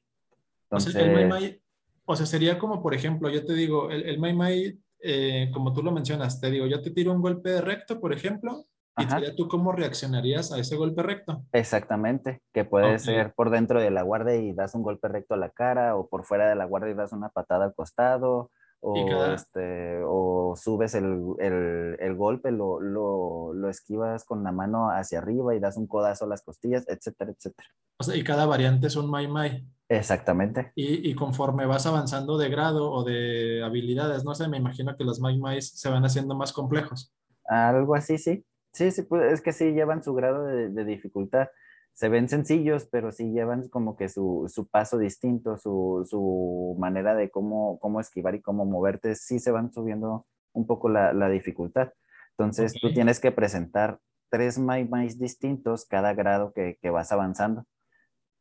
[0.63, 1.63] Entonces, o sea, el mai
[2.05, 5.73] o sea, sería como, por ejemplo, yo te digo, el, el mai mai, eh, como
[5.73, 8.65] tú lo mencionas, te digo, yo te tiro un golpe recto, por ejemplo,
[8.97, 11.43] y tú cómo reaccionarías a ese golpe recto.
[11.51, 15.37] Exactamente, que puede ser por dentro de la guardia y das un golpe recto a
[15.37, 18.51] la cara, o por fuera de la guardia y das una patada al costado,
[18.85, 24.89] o, este, o subes el, el, el golpe, lo, lo, lo, esquivas con la mano
[24.89, 27.69] hacia arriba y das un codazo a las costillas, etcétera, etcétera.
[27.97, 29.65] O sea, y cada variante es un Mai Mai.
[29.87, 30.73] Exactamente.
[30.75, 35.05] Y, y, conforme vas avanzando de grado o de habilidades, no sé, me imagino que
[35.05, 37.13] los Mai Mai se van haciendo más complejos.
[37.45, 38.45] Algo así, sí.
[38.73, 41.47] Sí, sí, pues, es que sí llevan su grado de, de dificultad
[41.93, 47.15] se ven sencillos, pero sí llevan como que su, su paso distinto, su, su, manera
[47.15, 51.29] de cómo, cómo esquivar y cómo moverte, sí se van subiendo un poco la, la
[51.29, 51.93] dificultad.
[52.31, 57.65] Entonces tú tienes que presentar tres mai mais distintos cada grado que, que vas avanzando.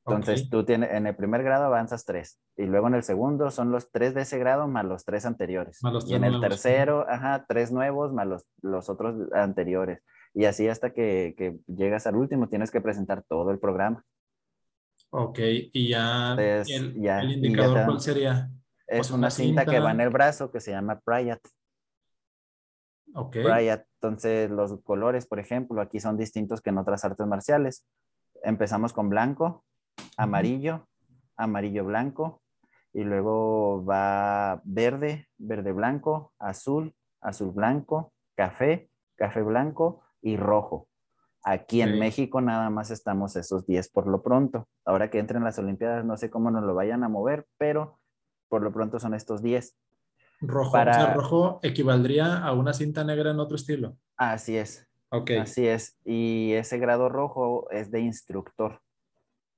[0.07, 3.71] Entonces tú tienes, en el primer grado avanzas tres y luego en el segundo son
[3.71, 5.79] los tres de ese grado más los tres anteriores.
[6.07, 10.03] y en el tercero, ajá, tres nuevos más los, los otros anteriores
[10.35, 14.05] y así hasta que, que, llegas al último tienes que presentar todo el programa.
[15.11, 18.51] Ok, y ya, el, ya el, indicador cuál sería?
[18.87, 21.41] Es una, cinta, que va en el brazo que se llama Prayat.
[23.15, 23.37] Ok.
[23.43, 23.87] Prayat.
[24.01, 27.85] Entonces los colores, por ejemplo, aquí son distintos que en otras artes marciales.
[28.43, 29.65] Empezamos con blanco,
[30.17, 30.89] amarillo,
[31.37, 32.43] amarillo blanco,
[32.93, 40.89] y luego va verde, verde blanco, azul, azul blanco, café, café blanco, y rojo.
[41.45, 44.69] Aquí en México nada más estamos esos 10 por lo pronto.
[44.85, 47.99] Ahora que entren las Olimpiadas no sé cómo nos lo vayan a mover, pero
[48.49, 49.77] por lo pronto son estos 10.
[50.41, 51.15] Rojo, Para...
[51.15, 53.97] rojo equivaldría a una cinta negra en otro estilo.
[54.17, 54.89] Así es.
[55.11, 55.33] Ok.
[55.41, 55.99] Así es.
[56.05, 58.81] Y ese grado rojo es de instructor.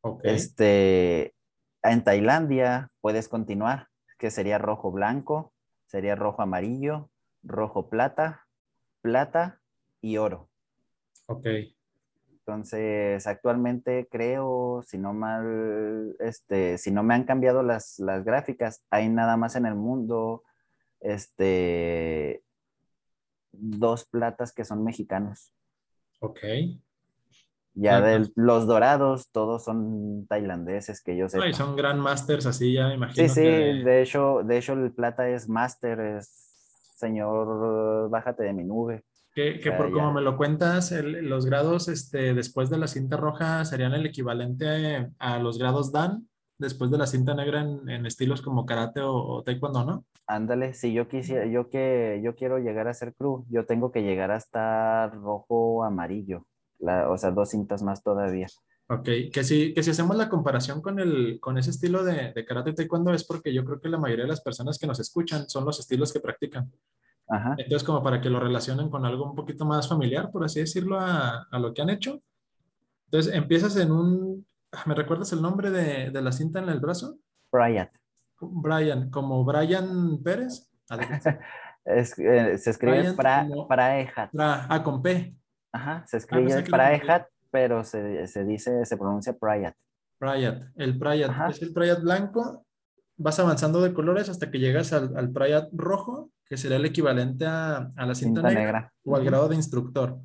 [0.01, 0.23] Ok.
[0.25, 1.35] Este,
[1.83, 3.89] en Tailandia puedes continuar,
[4.19, 5.53] que sería rojo blanco,
[5.87, 7.11] sería rojo amarillo,
[7.43, 8.47] rojo plata,
[9.03, 9.61] plata
[10.01, 10.49] y oro.
[11.27, 11.47] Ok.
[12.31, 18.85] Entonces, actualmente creo, si no mal, este, si no me han cambiado las, las gráficas,
[18.91, 20.43] hay nada más en el mundo,
[21.01, 22.43] este,
[23.53, 25.53] dos platas que son mexicanos.
[26.21, 26.41] Ok.
[27.77, 31.39] Ya de los dorados, todos son tailandeses que yo sé.
[31.39, 33.27] No, y son Grand Masters así, ya me imagino.
[33.27, 36.29] Sí, sí, de, hecho, de hecho el plata es Master, es
[36.97, 39.03] señor, bájate de mi nube.
[39.35, 43.65] Que, que por como me lo cuentas, los grados este, después de la cinta roja
[43.65, 48.65] serían el equivalente a, los grados Dan después de la cinta negra en, estilos como
[48.65, 50.05] karate o, taekwondo, ¿no?
[50.29, 54.05] Ándale, si yo quisiera, yo que yo quiero llegar a ser crew, yo tengo que
[54.05, 56.47] llegar hasta rojo amarillo,
[56.79, 58.47] o sea, dos cintas más todavía.
[58.89, 62.45] Ok, que si, que si hacemos la comparación con, el, con ese estilo de, de
[62.45, 65.49] karate taekwondo es porque yo creo que la mayoría de las personas que nos escuchan
[65.49, 66.71] son los estilos que practican.
[67.29, 71.01] Entonces, como para que lo relacionen con algo un poquito más familiar, por así decirlo,
[71.01, 72.21] a, a lo que han hecho.
[73.07, 74.47] Entonces, empiezas en un...
[74.87, 77.17] ¿Me recuerdas el nombre de, de la cinta en el brazo?
[77.51, 77.89] Brian.
[78.41, 80.69] Brian, como Brian Pérez.
[81.85, 84.31] es, eh, se escribe pra, Praehat.
[84.39, 85.37] ah, con P.
[85.73, 89.75] Ajá, se ah, escribe Praehat, pero se, se, dice, se pronuncia Prayat.
[90.19, 91.51] Prayat, el Prayat.
[91.51, 92.64] Es el Prayat blanco.
[93.17, 97.47] Vas avanzando de colores hasta que llegas al, al Prayat rojo que sería el equivalente
[97.47, 100.19] a, la cinta, negra, o al grado de instructor.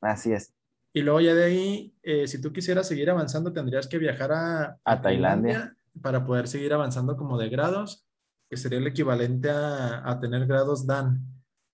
[0.00, 0.52] Así es.
[0.92, 4.78] Y luego ya de ahí, eh, si tú quisieras seguir avanzando, tendrías que viajar a,
[4.84, 5.76] a, Tailandia.
[6.02, 8.06] para poder seguir avanzando como de grados,
[8.48, 11.20] que sería el equivalente a, tener grados Dan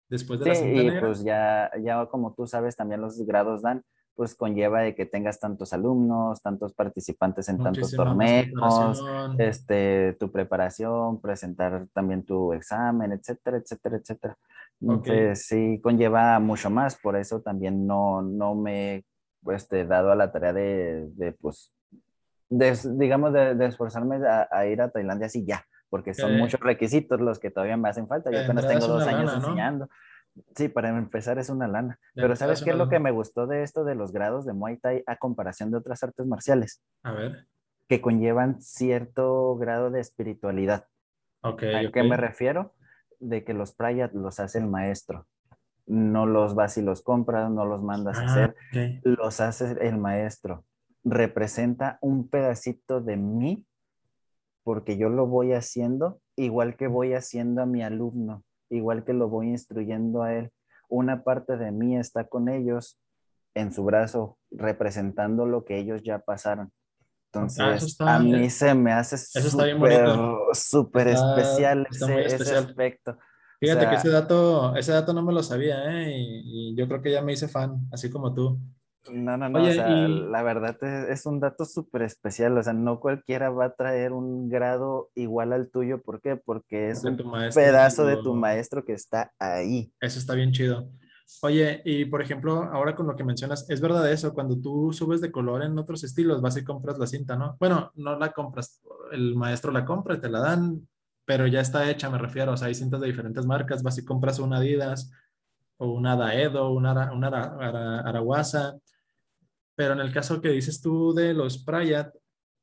[0.09, 3.85] después de la cinta y pues ya, ya como tú sabes, también los grados Dan
[4.15, 9.03] pues conlleva de que tengas tantos alumnos, tantos participantes en tantos torneos,
[9.39, 14.39] este, tu preparación, presentar también tu examen, etcétera, etcétera, etcétera.
[14.81, 19.05] Entonces sí conlleva mucho más, por eso también no, no me he
[19.43, 21.73] pues, dado a la tarea de, de pues,
[22.49, 27.51] digamos, de, esforzarme a, ir a Tailandia así ya, porque son muchos requisitos los que
[27.51, 28.31] todavía me hacen falta.
[28.31, 29.89] Yo apenas tengo dos años enseñando.
[30.57, 31.99] Sí, para empezar es una lana.
[32.14, 34.45] De Pero ¿sabes es qué es lo que me gustó de esto de los grados
[34.45, 36.82] de Muay Thai a comparación de otras artes marciales?
[37.03, 37.47] A ver,
[37.88, 40.86] Que conllevan cierto grado de espiritualidad.
[41.43, 41.93] ok, ¿A ok.
[41.93, 42.74] qué me refiero?
[43.18, 45.26] De que los prayat los hace el maestro.
[45.86, 49.01] No los vas y los compras, no los mandas a Ah, hacer, ok.
[49.18, 50.64] los hace el maestro.
[51.05, 53.66] Representa un pedacito de mí
[54.62, 59.29] porque yo lo voy haciendo igual que voy haciendo a mi alumno, igual que lo
[59.29, 60.51] voy instruyendo a él.
[60.89, 62.99] Una parte de mí está con ellos
[63.55, 66.73] en su brazo, representando lo que ellos ya pasaron.
[66.73, 69.16] Ah, Entonces, está, a mí se me hace
[70.53, 72.64] súper, especial está ese, ese especial.
[72.64, 73.11] aspecto.
[73.12, 73.16] O
[73.61, 76.16] Fíjate que sea, ese dato, ese dato no me lo sabía, ¿eh?
[76.16, 78.59] Y, y yo creo que ya me hice fan, así como tú.
[79.09, 82.57] No, no, no, o Oye, sea, y la verdad es, es un dato súper especial,
[82.59, 86.37] o sea, no cualquiera va a traer un grado igual al tuyo, ¿por qué?
[86.37, 89.93] Porque es porque un maestro pedazo de tu maestro que está ahí.
[90.01, 90.89] Eso está bien chido.
[91.43, 94.35] Oye, y por ejemplo, ahora con lo que mencionas, ¿es verdad eso?
[94.35, 97.57] Cuando tú subes de color en otros estilos, vas y compras la cinta, ¿no?
[97.59, 98.83] Bueno, no la compras,
[99.13, 100.87] el maestro la compra y te la dan,
[101.25, 102.53] pero ya está hecha, me refiero.
[102.53, 105.11] O sea, hay cintas de diferentes marcas, vas y compras una Adidas
[105.79, 108.77] o una Daedo, una, una Ara- Ara- Araguasa.
[109.81, 112.14] Pero en el caso que dices tú de los Prayat,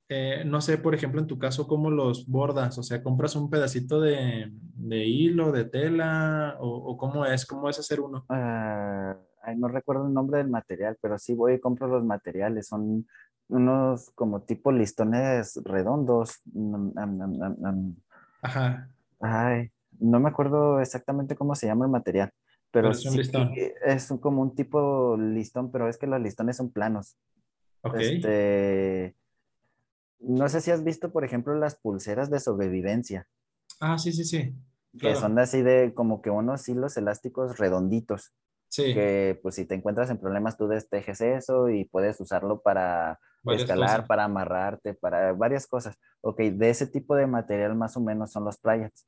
[0.07, 2.77] eh, no sé, por ejemplo, en tu caso, ¿cómo los bordas?
[2.77, 6.57] O sea, ¿compras un pedacito de, de hilo, de tela?
[6.59, 7.47] O, o cómo es?
[7.47, 8.23] ¿Cómo es hacer uno?
[8.29, 12.67] Ah, ay, no recuerdo el nombre del material, pero sí voy y compro los materiales,
[12.67, 13.07] son
[13.47, 16.43] unos como tipo listones redondos.
[18.43, 22.29] Ajá, Ay, no me acuerdo exactamente cómo se llama el material,
[22.71, 23.51] pero pero es un sí listón.
[23.55, 27.17] es como un tipo listón, pero es que los listones son planos.
[27.81, 27.95] Ok.
[27.99, 29.15] Este,
[30.19, 33.27] no sé si has visto, por ejemplo, las pulseras de sobrevivencia,
[33.79, 34.55] Ah, sí, sí, sí.
[34.99, 38.33] que son así de como que unos hilos elásticos redonditos,
[38.69, 43.19] Sí, que pues si te encuentras en problemas tú destejes eso y puedes usarlo para
[43.43, 44.07] varias escalar, cosas.
[44.07, 45.95] para amarrarte, para varias cosas.
[46.21, 49.05] Ok, de ese tipo de material más o menos son los playats.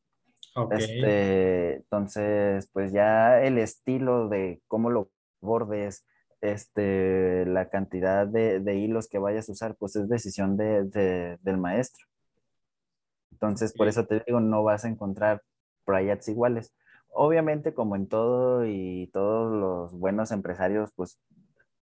[0.70, 6.06] Este, entonces, pues ya el estilo de cómo lo bordes,
[6.42, 11.38] este, la cantidad de, de hilos que vayas a usar, pues es decisión de, de-
[11.42, 12.06] del maestro.
[13.32, 15.42] Entonces, por eso te digo, no vas a encontrar
[15.86, 16.74] pryats iguales.
[17.10, 21.20] Obviamente, como en todo y todos los buenos empresarios, pues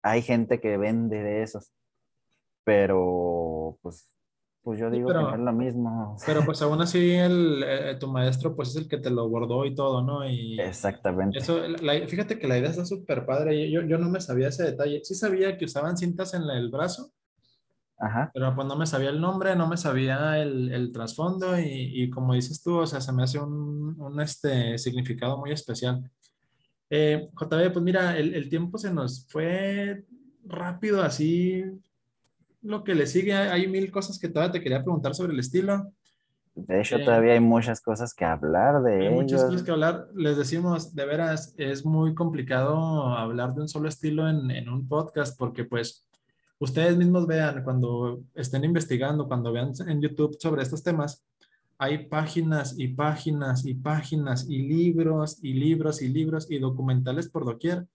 [0.03, 1.73] hay gente que vende de esos,
[2.63, 4.09] pero pues,
[4.63, 6.17] pues yo Sí, digo que no es pero, lo mismo.
[6.25, 9.65] pero pues aún así el, eh, tu maestro pues es el que te lo bordó
[9.65, 10.27] y todo, ¿no?
[10.29, 11.39] Y Exactamente.
[11.39, 13.69] eso, la- fíjate que la idea está súper padre.
[13.71, 15.01] Yo, yo no me sabía ese detalle.
[15.03, 17.11] Sí sabía que usaban cintas en el brazo,
[17.97, 18.31] Ajá.
[18.33, 22.09] pero pues no me sabía el nombre, no me sabía el, el trasfondo y, y
[22.09, 26.09] como dices tú, o sea, se me hace un, un este, significado muy especial.
[26.89, 30.03] Eh, JB, pues mira, el, el tiempo se nos fue
[30.45, 31.63] rápido, así
[32.61, 35.91] lo que le sigue, hay mil cosas que todavía te quería preguntar sobre el estilo.
[36.53, 40.07] De hecho, Eh, todavía hay muchas cosas que hablar hay de muchas cosas que hablar.
[40.15, 44.87] Les decimos, de veras, es muy complicado hablar de un solo estilo en, en un
[44.87, 46.05] podcast porque pues
[46.59, 51.23] ustedes mismos vean cuando estén investigando, cuando vean en YouTube sobre estos temas,
[51.77, 57.45] hay páginas y páginas y páginas y libros y libros y libros y documentales por
[57.45, 57.87] doquier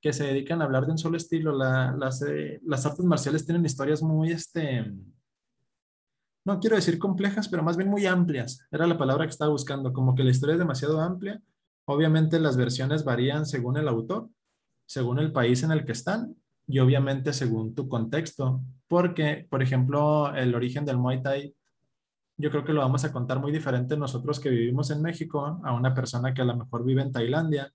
[0.00, 1.52] que se dedican a hablar de un solo estilo.
[1.56, 4.92] La- las, eh, las artes marciales tienen historias muy, este,
[6.44, 8.66] no quiero decir complejas, pero más bien muy amplias.
[8.70, 11.40] Era la palabra que estaba buscando, como que la historia es demasiado amplia.
[11.84, 14.28] Obviamente las versiones varían según el autor,
[14.86, 16.34] según el país en el que están
[16.66, 18.62] y obviamente según tu contexto.
[18.88, 21.54] Porque, por ejemplo, el origen del Muay Thai,
[22.38, 25.72] yo creo que lo vamos a contar muy diferente nosotros que vivimos en México a
[25.74, 27.70] una persona que a lo mejor vive en Tailandia,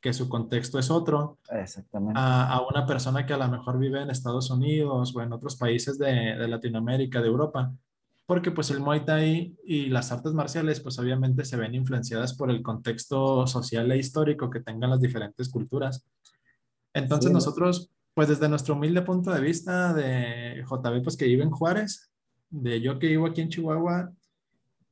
[0.00, 2.18] que su contexto es otro Exactamente.
[2.18, 5.56] a, a una persona que a lo mejor vive en Estados Unidos o en otros
[5.56, 7.72] países de, de Latinoamérica, de Europa,
[8.26, 12.50] porque pues el Muay Thai y las artes marciales pues obviamente se ven influenciadas por
[12.50, 16.04] el contexto social e histórico que tengan las diferentes culturas.
[16.92, 21.50] Entonces nosotros pues desde nuestro humilde punto de vista de JB pues que vive en
[21.50, 22.10] Juárez,
[22.50, 24.12] de yo que vivo aquí en Chihuahua,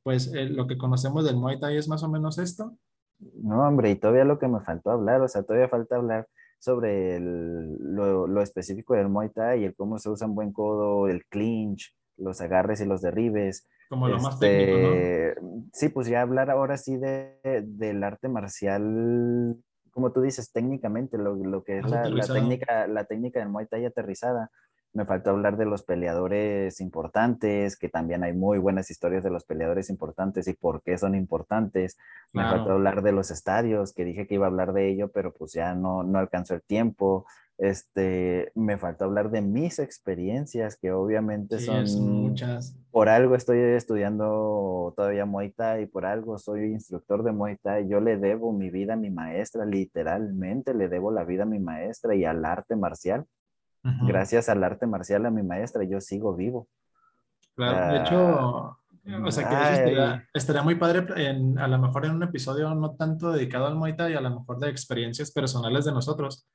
[0.01, 2.77] pues eh, lo que conocemos del Muay Thai es más o menos esto.
[3.19, 6.27] No, hombre, y todavía lo que me faltó hablar, o sea, todavía falta hablar
[6.59, 10.51] sobre el- lo, lo específico del Muay Thai y el cómo se usa un buen
[10.51, 13.67] codo, el clinch, los agarres y los derribes.
[13.89, 14.91] Como lo más técnico, ¿no?
[14.93, 15.35] Este,
[15.73, 19.55] sí, pues ya hablar ahora sí de, del arte marcial,
[19.91, 23.65] como tú dices, técnicamente, lo, lo que es la, la técnica, la técnica del Muay
[23.67, 24.51] Thai aterrizada.
[24.97, 29.43] Me faltó hablar de los peleadores importantes, que también hay muy buenas historias de los
[29.45, 31.99] peleadores importantes y por qué son importantes.
[32.33, 35.31] Me faltó hablar de los estadios, que dije que iba a hablar de ello, pero
[35.31, 37.27] pues ya no, no alcanzó el tiempo.
[37.59, 42.75] Este, me faltó hablar de mis experiencias, que obviamente son muchas.
[42.89, 47.87] Por algo estoy estudiando todavía Muay Thai, por algo soy instructor de Muay Thai.
[47.87, 51.59] Yo le debo mi vida a mi maestra, literalmente le debo la vida a mi
[51.59, 53.27] maestra y al arte marcial.
[54.03, 56.67] Gracias al arte marcial a mi maestra, yo sigo vivo.
[57.55, 58.77] Claro, de hecho,
[59.25, 63.31] o sea, que estaría, muy padre en, a lo mejor en un episodio no tanto
[63.31, 66.45] dedicado al Muay Thai, a lo mejor de experiencias personales de nosotros,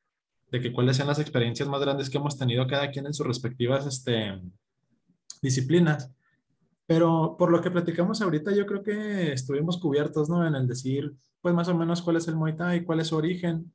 [0.51, 3.27] de que cuáles sean las experiencias más grandes que hemos tenido cada quien en sus
[3.27, 4.39] respectivas este,
[5.41, 6.13] disciplinas.
[6.87, 10.47] Pero por lo que platicamos ahorita, yo creo que estuvimos cubiertos, ¿no?
[10.47, 13.17] En el decir, pues más o menos cuál es el Muay Thai, cuál es su
[13.17, 13.73] origen,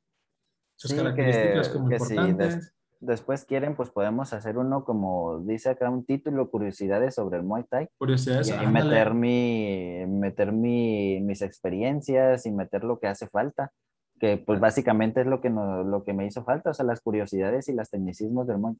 [0.76, 2.72] sus características como importantes.
[3.00, 7.64] Después quieren, pues podemos hacer uno como dice acá un título, curiosidades sobre el Muay
[7.64, 7.88] Thai.
[7.98, 8.48] Curiosidades.
[8.48, 13.72] Y meter, mi, meter mi, mis experiencias y meter lo que hace falta
[14.18, 17.00] que pues básicamente es lo que, no, lo que me hizo falta, o sea, las
[17.00, 18.74] curiosidades y los tecnicismos del Muay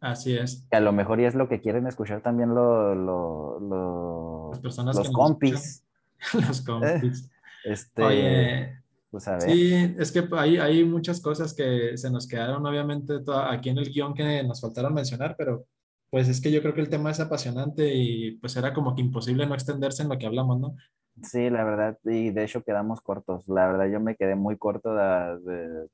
[0.00, 0.66] Así es.
[0.70, 5.10] Que a lo mejor es lo que quieren escuchar también lo, lo, las personas los
[5.10, 5.84] compis.
[6.34, 7.30] los compis.
[7.66, 8.83] Este, Oye,
[9.14, 9.42] pues a ver.
[9.42, 13.88] Sí, es que hay, hay muchas cosas que se nos quedaron obviamente aquí en el
[13.92, 15.66] guion que nos faltaron mencionar, pero
[16.10, 19.02] pues es que yo creo que el tema es apasionante y pues era como que
[19.02, 20.74] imposible no extenderse en lo que hablamos, ¿no?
[21.22, 23.46] Sí, la verdad, y de hecho quedamos cortos.
[23.46, 24.90] La verdad, yo me quedé muy corto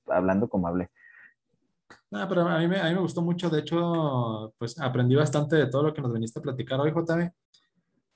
[0.06, 0.88] hablando como hablé.
[2.10, 3.50] No, pero a mí, me, a mí me gustó mucho.
[3.50, 7.30] De hecho, pues aprendí bastante de todo lo que nos viniste a platicar hoy, JB.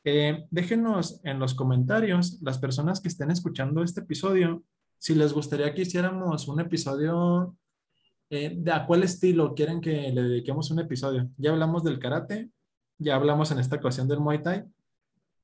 [0.06, 4.62] Eh, déjenos en los comentarios, las personas que estén escuchando este episodio,
[4.98, 7.56] si les gustaría que hiciéramos un episodio,
[8.30, 11.28] eh, de a cuál estilo quieren que le dediquemos un episodio.
[11.36, 12.50] Ya hablamos del karate,
[12.98, 14.64] ya hablamos en esta ocasión del Muay Thai.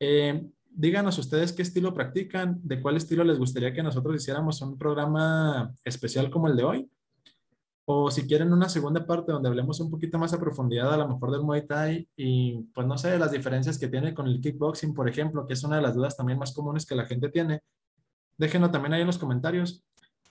[0.00, 4.78] Eh, díganos ustedes qué estilo practican, de cuál estilo les gustaría que nosotros hiciéramos un
[4.78, 6.90] programa especial como el de hoy.
[7.84, 11.08] O si quieren una segunda parte donde hablemos un poquito más a profundidad a lo
[11.08, 14.94] mejor del Muay Thai y pues no sé, las diferencias que tiene con el kickboxing,
[14.94, 17.60] por ejemplo, que es una de las dudas también más comunes que la gente tiene.
[18.40, 19.84] Déjenlo también ahí en los comentarios.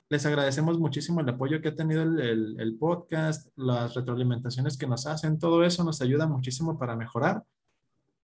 [0.09, 5.37] Les agradecemos muchísimo el apoyo que ha tenido el, podcast, las retroalimentaciones que nos hacen,
[5.37, 7.43] todo eso nos ayuda muchísimo para mejorar.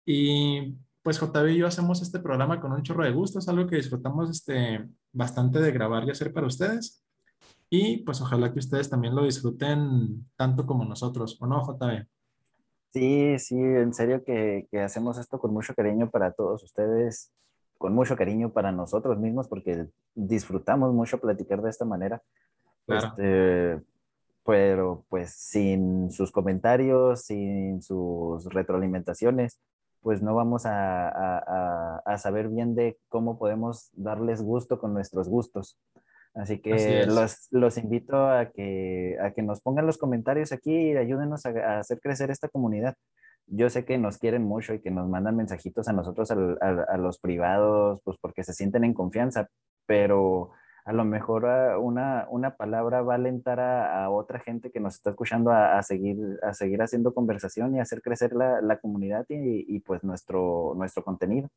[0.06, 3.66] Y pues JB y yo hacemos este programa con un chorro de gusto, es algo
[3.66, 7.04] que disfrutamos este, bastante de grabar y hacer para ustedes.
[7.68, 12.06] Y pues ojalá que ustedes también lo disfruten tanto como nosotros, ¿o no, JB?
[12.90, 17.34] Sí, sí, en serio que, que hacemos esto con mucho cariño para todos ustedes,
[17.78, 22.22] con mucho cariño para nosotros mismos, porque disfrutamos mucho platicar de esta manera.
[22.86, 23.08] Claro.
[23.08, 23.82] Este,
[24.44, 29.60] pero pues sin sus comentarios, sin sus retroalimentaciones,
[30.04, 35.78] pues no vamos a, saber bien de cómo podemos darles gusto con nuestros gustos.
[36.34, 41.46] Así que los, invito a que, a que nos pongan los comentarios aquí y ayúdenos
[41.46, 42.96] a, hacer crecer esta comunidad.
[43.46, 47.18] Yo sé que nos quieren mucho y que nos mandan mensajitos a nosotros, a los
[47.18, 49.48] privados, pues porque se sienten en confianza,
[49.86, 50.52] pero
[50.84, 54.96] a lo mejor ah, una, una palabra va a alentar a, otra gente que nos
[54.96, 59.64] está escuchando a, seguir, a seguir haciendo conversación y hacer crecer la, la comunidad y,
[59.66, 61.48] y, pues nuestro, nuestro contenido.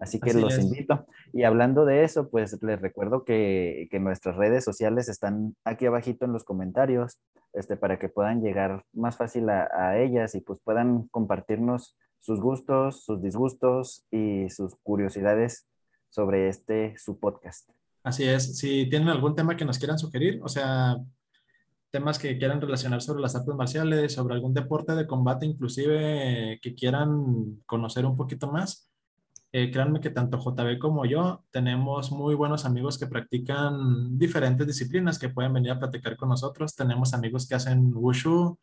[0.00, 1.06] Así que los invito.
[1.32, 6.24] Y hablando de eso, pues les recuerdo que, que, nuestras redes sociales están aquí abajito
[6.24, 7.20] en los comentarios,
[7.52, 12.40] este, para que puedan llegar más fácil a, a ellas y pues puedan compartirnos sus
[12.40, 15.66] gustos, sus disgustos y sus curiosidades
[16.08, 17.68] sobre este, su podcast.
[18.02, 20.96] Así es, si tienen algún tema que nos quieran sugerir, o sea,
[21.90, 26.74] temas que quieran relacionar sobre las artes marciales, sobre algún deporte de combate inclusive que
[26.74, 28.89] quieran conocer un poquito más,
[29.52, 35.18] eh, créanme que tanto JB como yo tenemos muy buenos amigos que practican diferentes disciplinas
[35.18, 36.76] que pueden venir a platicar con nosotros.
[36.76, 38.58] Tenemos amigos que hacen wushu,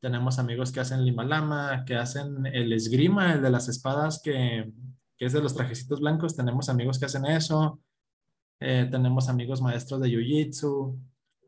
[0.00, 4.70] tenemos amigos que hacen limalama, que hacen el esgrima, el de las espadas que,
[5.16, 6.36] que es de los trajecitos blancos.
[6.36, 7.80] Tenemos amigos que hacen eso.
[8.60, 10.98] Eh, tenemos amigos maestros de Jiu-Jitsu,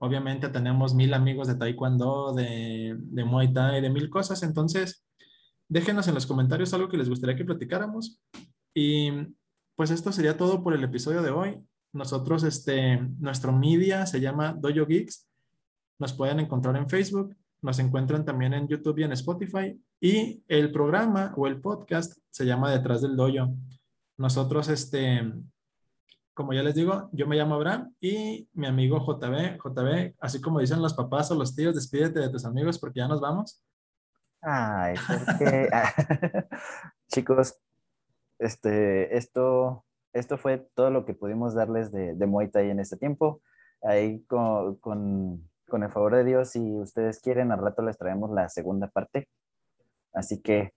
[0.01, 4.43] obviamente tenemos mil amigos de Taekwondo, de, de Muay Thai, de mil cosas.
[4.43, 5.05] Entonces,
[5.69, 8.21] déjenos en los comentarios algo que les gustaría que platicáramos.
[8.75, 9.11] Y
[9.77, 11.59] pues esto sería todo por el episodio de hoy.
[11.93, 15.29] Nosotros, este, nuestro media se llama Dojo Geeks.
[15.99, 19.79] Nos pueden encontrar en Facebook, nos encuentran también en YouTube y en Spotify.
[20.01, 23.55] Y el programa o el podcast se llama Detrás del Dojo.
[24.17, 25.33] Nosotros, este,
[26.35, 30.61] como ya les digo, yo me llamo Abraham y mi amigo JB, JB, así como
[30.61, 33.63] dicen los papás o los tíos, despídete de tus amigos porque ya nos vamos.
[34.41, 35.69] Ay, ¿por qué?
[37.13, 37.55] Chicos,
[38.41, 43.41] este, esto, esto fue todo lo que pudimos darles de, de Muay en este tiempo.
[43.83, 48.31] Ahí con, con, con el favor de Dios, si ustedes quieren, al rato les traemos
[48.31, 49.29] la segunda parte.
[50.13, 50.73] Así que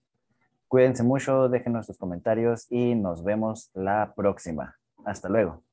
[0.67, 4.75] cuídense mucho, déjenos sus comentarios y nos vemos la próxima.
[5.05, 5.63] Hasta luego.